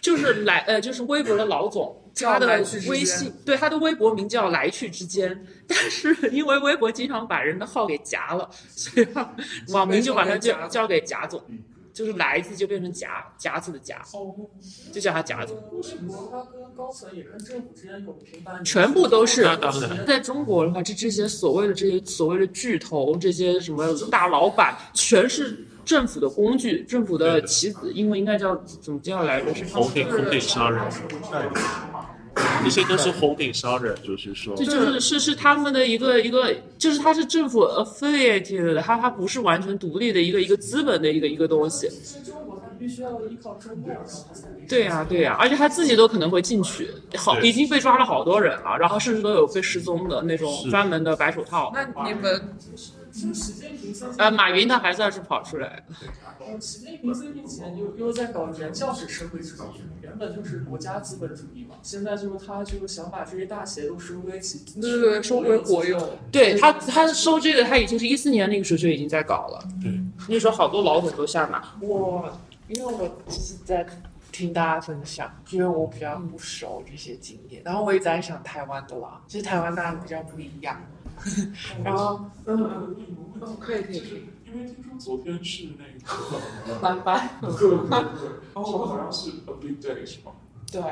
[0.00, 2.58] 就是来呃，就是微博的老总，叫他的
[2.88, 9.32] 微信对他的微博名叫来去之间， 但是因为微博经常把人的号给夹了，所以啊
[9.68, 11.40] 网名就把他叫交给贾总，
[11.92, 14.02] 就是来字就变成夹夹子的夹，
[14.92, 15.54] 就叫它夹子。
[15.72, 18.64] 为什么他跟高层也跟政府之间有频繁？
[18.64, 19.42] 全部都是。
[20.06, 29.52] 在中国的话，这这些所谓的这些所谓的巨头，这些什么大老板，全是政府的工具，政府的棋子，英文应该叫怎么叫来着？
[29.54, 30.02] 是他们人，
[32.64, 41.90] 这些都是 holding 商人，就是说这就是是是他们的一个一个，就是它是政府 affiliated 的，它它不是完全独立的一个一个资本的一个一个东西。
[44.68, 51.72] 对呀、对呀、而且他自己都可能会进去，好已经被抓了好多人了，然后甚至都有被失踪的那种专门的白手套。
[51.74, 52.40] 那你们
[54.18, 55.84] 呃，马云他还算是跑出来，
[56.40, 71.74] 呃，习近平最近几年又又在搞原教旨社会主义，原本就是国家资本主义嘛，现在就是他就是想把这些大企业都收归集，对对，收归国有，对他他收这个他已经是一四年那个时候就已经在搞了，对，那时候好多老总都下马。
[71.80, 73.86] 我因为我就是在
[74.30, 80.80] 听大家分享，因为我比较不熟这些经验，然后我一直在想台湾的啦，其实台湾当然比较不一样，
[81.82, 82.96] 然后嗯嗯
[83.40, 85.84] 嗯，可以可以就是，因为听说昨天是那
[86.76, 87.30] 个，拜拜。
[88.54, 90.32] 然后好像是 a big day 是吗？
[90.70, 90.82] 对，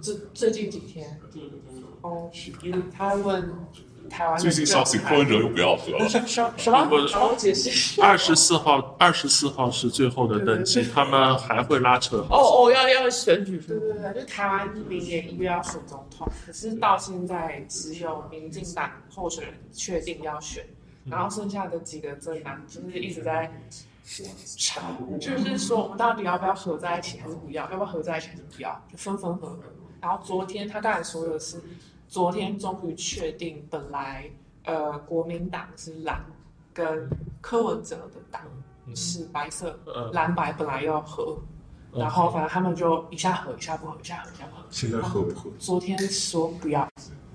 [0.00, 1.84] 最最近几天对对对对。
[2.02, 2.30] 哦，
[2.62, 3.66] 因为他问
[4.08, 6.06] 台湾最近消息，柯文哲又不要喝了。
[6.08, 6.88] 什什什么？
[6.90, 8.00] 我好，我解释。
[8.00, 12.18] 二十四号， 二十四号是最后的登记，他们还会拉扯。
[12.30, 13.58] 哦哦，要要选举？
[13.66, 20.64] 对对对，就台湾明年一月要选总统，可是到现在只有民进党候选人确定要选，
[21.04, 23.50] 然后剩下的几个政党就是一直在
[24.58, 24.80] 吵，
[25.20, 29.62] 就是说我们到底要不要合在一起还是不要，要不要合在一起还是不要，就分分合合。
[30.00, 31.62] 然后昨天他刚才说的是，
[32.12, 34.30] 昨天终于确定，本来
[34.64, 36.22] 呃国民党是蓝，
[36.74, 37.08] 跟
[37.40, 38.42] 柯文哲的党
[38.94, 41.38] 是白色，嗯蓝白本来要合。
[41.90, 44.62] 然后反正他们就一下合一下不合，一下合一下不合。
[44.68, 45.50] 现在合不合？
[45.58, 46.86] 昨天说不要，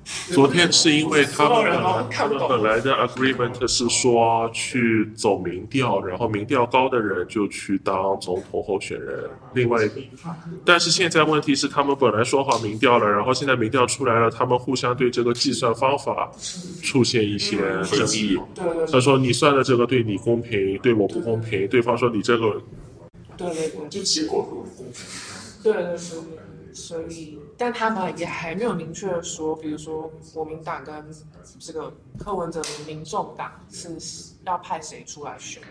[0.32, 9.30] 昨天是因为他们本来的 agreement 是说去走民调，然后民调高的人就去当总统候选人。
[9.54, 9.90] 另外，
[10.64, 16.32] 但是现在问题是他们本来说好民调了，然后现在民调出来了，他们互相对这个计算方法
[16.82, 18.40] 出现一些争议。
[18.92, 21.68] 他说你算的这个对你公平，对我不公平。
[21.68, 22.62] 对方说你这个
[23.36, 24.66] 对对对，就结果如果
[25.64, 30.94] 对对对对，所以但他们也还没有明确的说，比如说国民党跟
[31.60, 33.98] 这个柯文哲的民众党是
[34.46, 35.62] 要派谁出来选，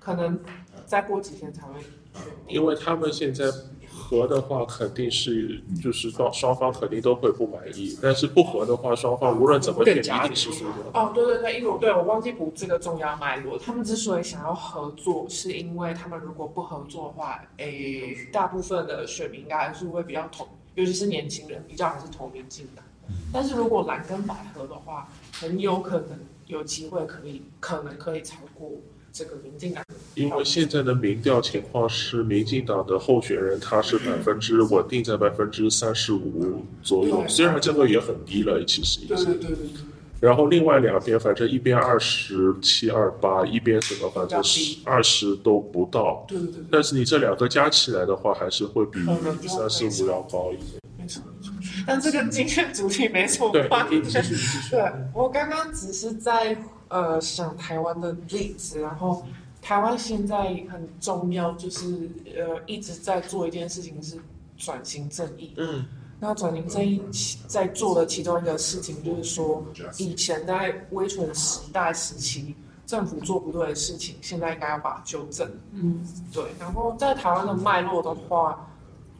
[0.00, 0.38] 可能
[0.84, 2.20] 再过几天才会确。
[2.48, 3.44] 因为他们现在
[3.88, 10.70] 和的话，肯定是就是双双方肯定都会不满意，但是不和的话，双方无论怎么选，一定是输的。
[10.94, 13.56] 哦，对对对，因为我对我忘记补这个重要脉络。
[13.58, 20.48] 他们之所以想要合作，是因为他们如果不合作的话，诶，大部分的选民应该还是会比较投，
[20.78, 22.84] 尤其是年轻人比较还是投民进党。
[23.32, 26.10] 但是如果蓝跟白合的话，很有可能
[26.46, 28.70] 有机会可以可能可以超过
[29.12, 29.82] 这个民进党。
[30.14, 39.16] 因为现在的民调情况是，民进党的候选人他是百分之稳定在百分之三十五左右，虽然这个也很低了，其实已经。
[39.16, 39.97] 对对对对对。
[40.20, 46.24] 然后另外两边，反正一边二十七二八，一边什么反正是二十都不到。
[46.26, 48.98] 对对对对，但是你这两个加起来的话，还是会比
[49.46, 50.80] 三十五要高一点。
[50.98, 51.54] 没错没错。
[51.86, 54.30] 但这个今天主题没什么对关你继续系。
[54.32, 56.56] 你继续对我刚刚只是在
[56.88, 59.24] 呃想台湾的例子，然后
[59.62, 60.36] 台湾现在
[60.68, 64.16] 很重要，就是呃一直在做一件事情是
[64.56, 65.54] 转型正义。
[65.56, 65.84] 嗯，
[66.20, 69.64] 那转型正义其在做的其中一个事情就是说，
[69.98, 72.54] 以前在威权时代时期，
[72.86, 75.48] 政府做不对的事情，现在应该要把它纠正。
[75.72, 76.44] 嗯，对。
[76.58, 78.68] 然后在台湾的脉络的话，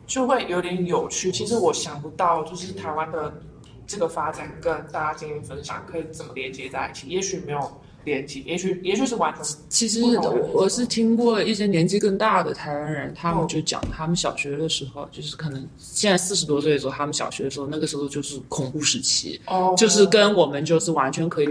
[0.06, 1.30] 就会有点有趣。
[1.30, 3.32] 其实我想不到，就是台湾的
[3.86, 7.06] 这个发展跟大家今天分享可以怎么连接在一起。
[7.08, 21.46] 也许没有连接，也许也许是完全其实我我是听过一些年纪更大的台湾人，他们就讲他们小学的时候，就是可能现在四十多岁的时候，他们小学的时候，那个时候就是恐怖时期，哦，就是跟我们就是完全可以。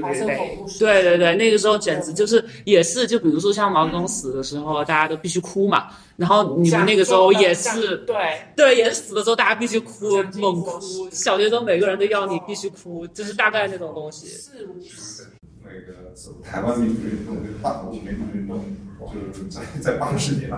[0.79, 5.87] 对对对，那个时候简直就是也是，就比如说像毛泽东死的时候，大家都必须哭嘛。
[6.17, 8.15] 然后你们那个时候也是，对。
[8.55, 11.07] 对，也是死的时候大家必须哭，猛哭。
[11.11, 14.27] 小学生每个人都要你必须哭，就是大概那种东西。
[14.27, 15.26] 是。
[15.67, 18.63] 那个台湾民主运动跟大陆民主运动，
[18.99, 20.57] 就是在在八十年代，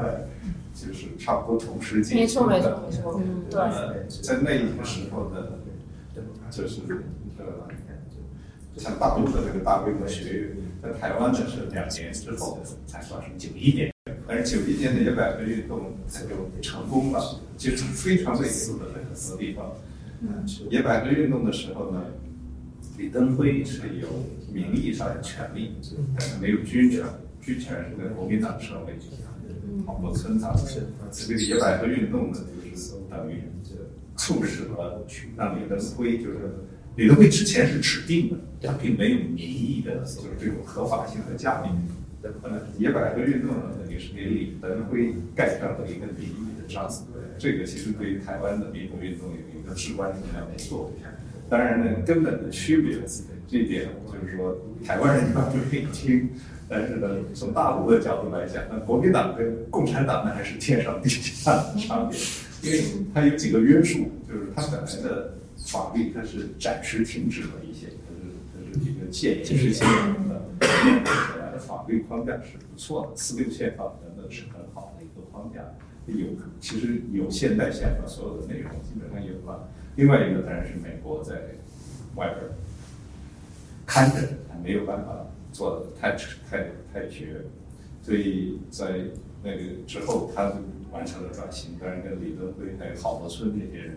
[0.73, 2.21] 就是差不多同时进行的。
[2.21, 3.59] 没错没错没错，嗯，对。
[3.59, 5.59] 呃，在那个时候的，
[6.51, 6.81] 就是
[7.37, 7.45] 呃，
[8.77, 13.93] 像大陆的这个大规模学运，在台湾呢是两年之后才算是九一年，
[14.27, 19.71] 但是九一年的野百合运动它就成功了，就是非常类似的那个地方。
[20.69, 22.03] 野百合运动的时候呢，
[22.97, 24.07] 李登辉是有
[24.53, 25.71] 名义上的权利，
[26.17, 27.03] 但是没有军权，
[27.41, 28.93] 军权是在国民党手里。
[29.85, 30.81] 郝柏村他是
[31.11, 33.43] 这个野百合运动呢，就是等于
[34.17, 35.05] 促使了
[35.37, 36.37] 让李登辉就是
[36.95, 41.73] 李登辉之前是指定的，他并没有名义的，就是这种合法性的加冕。
[42.21, 46.91] 呃，野百合运动呢，等于是给李登辉盖上了一个名义的章。
[47.37, 51.09] 这个其实对于台湾的民主运动有一个至关重要的作用。
[51.49, 52.99] 当然呢，根本的区别，
[53.47, 54.55] 这点就是说，
[54.85, 56.29] 台湾人一般不愿意听。
[56.71, 62.19] 但是呢，从大陆的角度来讲，那国民党跟共产党那还是天上地下的差别，
[62.61, 65.33] 因为它有几个约束，就是它本来的
[65.65, 70.69] 法律它是暂时停止了一些，它是它是一个戒严时期的，本
[71.43, 75.61] 来的法律框架是不错的，四六宪法等等是很好的一个框架，
[76.05, 76.27] 有
[76.59, 79.67] 其实有现代宪法所有的内容基本上有了。
[79.99, 81.35] 另外一个当然是美国在
[82.15, 82.39] 外边
[83.85, 84.15] 看着，
[84.47, 85.25] 他没有办法。
[85.51, 86.15] 做的太
[86.47, 87.41] 太太绝，
[88.03, 89.01] 所以在
[89.43, 89.57] 那个
[89.87, 90.55] 之后，他就
[90.91, 91.71] 完成了转型。
[91.79, 93.95] 当然，跟李登辉还有郝柏村这些人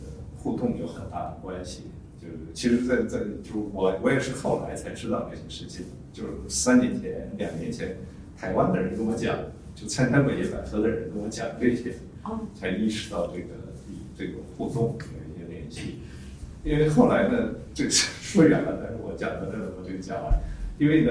[0.00, 0.08] 的
[0.38, 1.90] 互动有很大的关系。
[2.18, 5.84] 就是其实在，在就我我也是后来才知道这些事情。
[6.10, 7.98] 就是三年前、两年前，
[8.36, 9.38] 台湾的人跟我讲，
[9.74, 11.94] 就参加过野百合的人跟我讲这些，
[12.58, 13.48] 才意识到这个
[14.16, 16.00] 这个互动有一些联系。
[16.64, 20.40] 因为后来呢，这个说远了，但是我讲到这我就讲完。
[20.78, 21.10] 因为呢，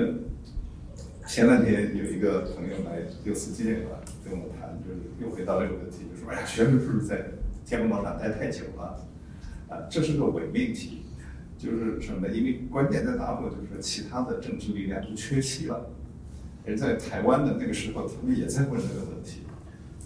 [1.27, 7.31] 前两天有一个朋友来六四纪念馆跟我谈，就是又回到这个问题，就说：“哎呀，学生是不是在
[7.65, 9.07] 天安门广场待太久了？”
[9.69, 11.03] 啊，这是个伪命题，
[11.57, 12.33] 就是什么呢？
[12.33, 13.45] 因为关键在哪里？
[13.45, 15.89] 就是说其他的政治力量都缺席了，
[16.65, 19.43] 而在台湾的那个时候，他们也在问这个问题，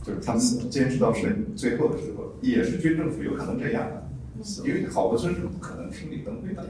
[0.06, 4.08] 就是他们坚持到是最后的时候，也是军政府有可能这样的，
[4.68, 6.64] 因为郝柏村是不可能听李登辉的。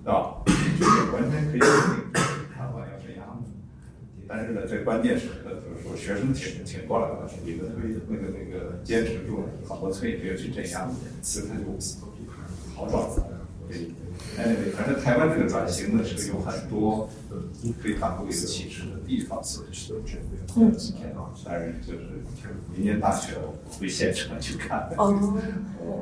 [0.00, 0.42] 是吧？
[0.46, 2.12] 就是完全可以肯定
[2.54, 3.48] 台湾要这样的，
[4.26, 10.88] 但是呢，在关键时刻，就是说学生挺挺过来了，李登辉那个那个坚持住了，郝柏村也没有去镇压，
[11.20, 11.64] 所以他就
[12.74, 13.38] 好转了。
[14.38, 17.10] 对，哎，反正台湾这个转型呢是有很多
[17.82, 19.42] 非常会有启示的地方，
[20.56, 20.72] 嗯，
[21.44, 22.00] 当然就是
[22.72, 24.88] 明年大选我会现场去看。
[24.96, 25.12] 哦，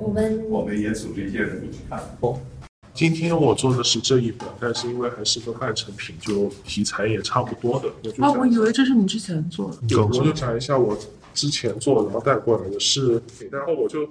[0.00, 1.98] 我们我们也组织一些人去看。
[2.20, 2.38] 哦。
[2.92, 7.90] 今天我做的是这一本，但是因为还是个半成品，就题材也差不多的。
[8.24, 9.76] 啊，我以为这是你之前做的。
[9.88, 10.96] 有，我就讲一下我
[11.34, 14.08] 之前做然后带过来的是，然后我就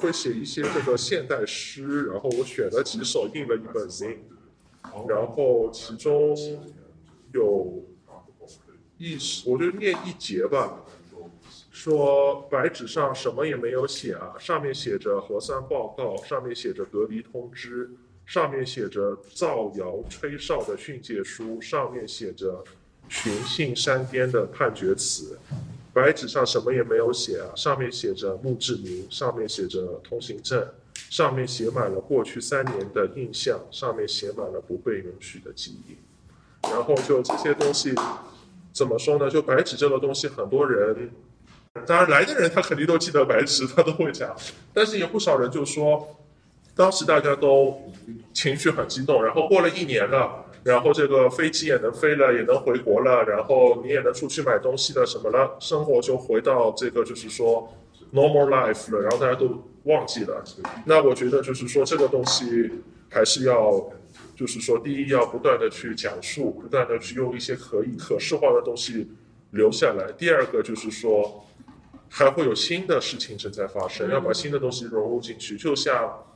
[0.00, 4.18] 会写一些这个现代诗，然后我选了几首印了一本 z
[5.06, 6.34] 然后其中
[7.34, 7.84] 有
[8.96, 10.80] 一我就念一节吧，
[11.70, 17.90] 说白纸上什么也没有写啊，上面写着核酸报告，上面写着隔离通知，
[18.24, 22.64] 上面写着造谣吹哨的训诫书，上面写着
[23.08, 25.38] 寻衅山巅的判决词。
[26.00, 35.98] 白纸上什么也没有写啊，上面写着墓志铭，上面写着通行证，上面写满了过去三年的印象，上面写满了不被允许的记忆。
[36.62, 37.94] 然后就这些东西，
[38.72, 39.28] 怎么说呢？
[39.28, 41.10] 就白纸这个东西，很多人，
[41.84, 44.34] 当然来的人他肯定都记得白纸，他都会讲，
[44.72, 46.16] 但是也不少人就说，
[46.74, 47.92] 当时大家都
[48.32, 50.46] 情绪很激动，然后过了一年了。
[50.62, 57.72] 然后这个飞机也能飞了，也能回国了，然后你也能出去买东西了，什么了，生活就回到这个就是说
[58.12, 60.44] normal life 了，然后大家都忘记了。
[60.84, 62.70] 那我觉得就是说这个东西
[63.08, 63.90] 还是要，
[64.36, 69.10] 就是说第一要不断的去讲述，不断的去用一些可以可视化的东西
[69.52, 70.12] 留下来。
[70.12, 71.46] 第二个就是说
[72.10, 76.26] 还会有新的事情正在发生，要把新的东西融入进去，就像。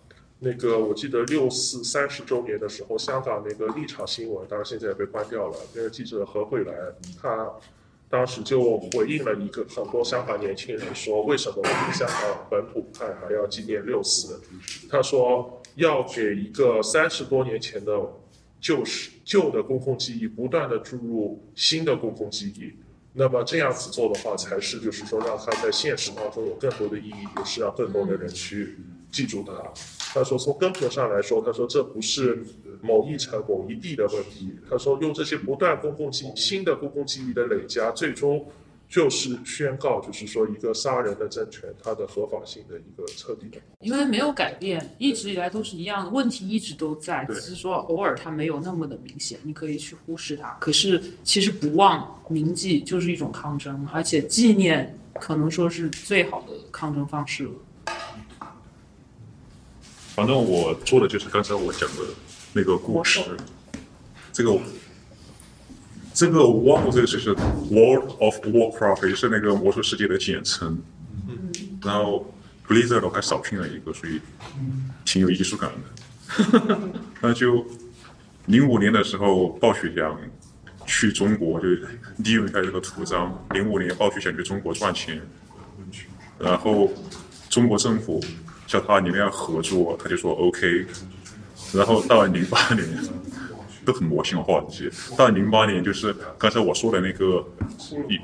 [0.41, 5.57] 那个我记得六四三十周年的时候，香港那个立场新闻，当然现在也被关掉了。
[5.75, 6.75] 那个记者何慧兰，
[7.23, 7.51] 他
[8.11, 14.39] 当时就回应了一个很多香港年轻人说，为什么我们香港本土派还要纪念六四？
[14.91, 17.99] 他说要给一个三十多年前的
[18.61, 22.73] 旧时旧的公共记忆不断的注入新的公共记忆，
[23.15, 28.77] 那么这样子做的话，才是就是说让它在现实当中有更多的意义，也是让更多的人去。
[29.15, 29.53] 记住它。
[30.15, 32.41] 他说，从根本上来说，他说这不是
[32.81, 34.55] 某一城某一地的问题。
[34.71, 38.47] 他说，用这些不断公共记新的公共记忆的累加，最终
[38.89, 43.59] 就是宣告，就是说一个杀人的政权它的合法性的一个彻底的。
[43.81, 50.57] 因为没有改变，一直以来都是一样的，问题一直都在，只是说偶尔它没有那么的明显，你可以去忽视它。
[50.61, 57.51] 可是其实不忘铭记就是一种抗争，而且纪念可能说是最好的抗争方式了。
[60.15, 62.05] 反正我做的就是刚才我讲的
[62.53, 63.21] 那个故事，
[64.33, 64.57] 这个
[66.15, 67.35] 这个 War 这个就是
[67.69, 70.81] World of Warcraft，也是那个魔兽世界的简称。
[71.83, 72.33] 然后
[72.69, 74.21] Blizzard 还少拼了一个，所以
[75.05, 76.79] 挺有艺术感的。
[77.21, 77.67] 那就
[78.47, 80.17] 零五年的时候，暴雪想
[80.87, 81.67] 去中国，就
[82.19, 83.45] 利用一下这个图章。
[83.51, 85.21] 零五年暴雪想去中国赚钱，
[86.39, 86.89] 然后
[87.51, 88.23] 中国政府。
[88.67, 90.87] 叫他你们要合作，他就说 OK。
[91.73, 92.87] 然后到了零八年，
[93.85, 95.17] 都很魔性化这些。
[95.17, 97.45] 到零八年，就是刚才我说的那个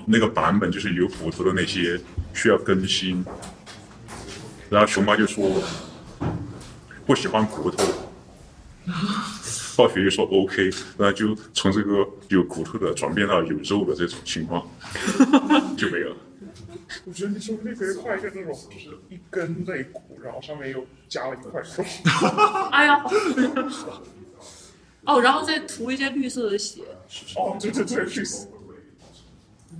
[0.06, 2.00] 那个版本，就是有骨头的那些
[2.32, 3.24] 需要更新。
[4.68, 5.50] 然后熊猫就说
[7.04, 7.84] 不喜欢骨头，
[9.76, 10.70] 暴雪就说 OK。
[10.96, 14.64] 然后就从这个有骨头的转变到有肉的这种情况，
[15.76, 16.14] 就没了。
[17.06, 21.84] 我觉得你说不定可以画一个那种，就是一根肋骨，然后上面又加了一块肉。
[22.72, 23.02] 哎呀，
[25.06, 26.82] 哦，然后再涂一些绿色的血。
[27.36, 28.46] 哦，对对对，绿色。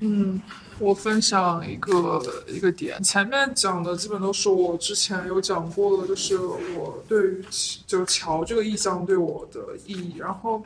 [0.03, 0.41] 嗯，
[0.79, 7.45] 我分享一个一个点，前面讲的基本都是我之前有讲过的，就是我对于
[7.87, 10.15] 就桥这个意象对我的意义。
[10.17, 10.65] 然后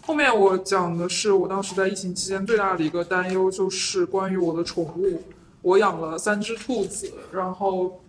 [0.00, 5.22] 后面我讲的是我当时在疫情期间最大的一个担忧，就是关于我的宠物。
[5.62, 8.00] 我养了三只兔子，然后，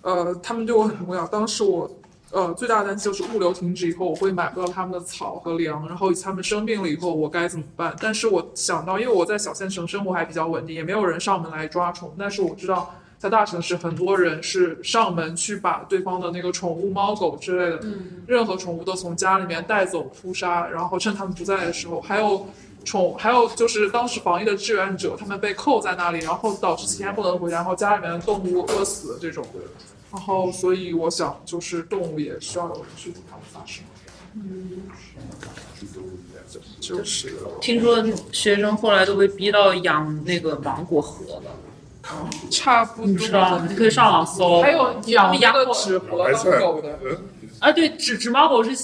[0.00, 1.26] 呃，它们对我很重要。
[1.26, 1.90] 当时我，
[2.30, 7.92] 呃，最大的担心就是物流停止以后，我会买不到它们的草和粮，然后它们生病了以后，我该怎么办？
[8.00, 12.14] 但是我想到，因为我在小县城生活还比较稳定，也没有人上门来抓虫。
[12.16, 17.80] 但是我知道，在大城市，很多人是上门去把对方的那个宠物猫狗之类的，
[18.28, 22.46] 任何宠物都从家里面带走扑杀，然后趁他们不在的时候，还有。
[22.84, 29.46] 宠还有就是当时防疫的志愿者，他们被扣在那里，然后导致几天不能回家，然后家里面的动物饿死这种。
[30.12, 33.84] 然后，所以我想，就是动物也需要有人去替他们发声。
[34.34, 34.82] 嗯，
[36.80, 41.42] 就是听说学生后来都被逼到养那个芒果核了。
[42.50, 44.62] 差不多，你知道你可以上网搜。
[44.62, 46.08] 还有养养的纸盒，
[46.58, 46.98] 狗的。
[47.60, 48.74] 啊，对，纸纸猫狗是。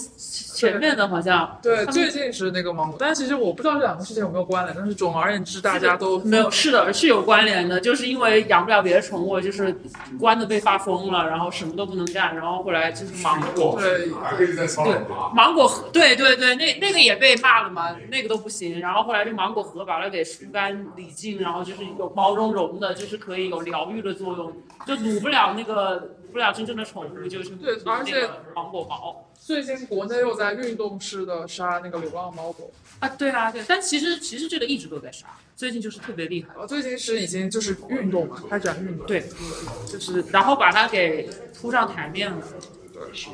[0.57, 9.77] 前面的好像对，最近是那个芒果，但其实我不知道这两个事情有没有关联，但是总而言之，大家都没有，是的，是有关联的，就是因为养不了别的宠物，就是
[10.19, 15.35] 关的被发疯了，然后什么都不能干，然后后来就是芒果，对还可以再骚扰他。
[15.35, 24.53] 芒果核，对对对，那那个也被骂了嘛，那个都不行，然后后来这芒果核把它给疏干理净，然后就是有毛茸茸的，就是可以有疗愈的作用，
[24.87, 29.26] 就撸不了那个撸不了真正的宠物，就是对而且那个芒果毛。
[29.47, 36.49] 最近国内又在运动式的杀那个流浪猫狗，啊，对啊，对，但其实其实这个一直都在杀，最近就是特别厉害。
[36.59, 39.07] 我，最近是已经就是运动嘛，开展运动。
[39.07, 39.25] 对，
[39.89, 42.43] 就是然后把它给铺上台面了。
[42.93, 43.29] 对，是。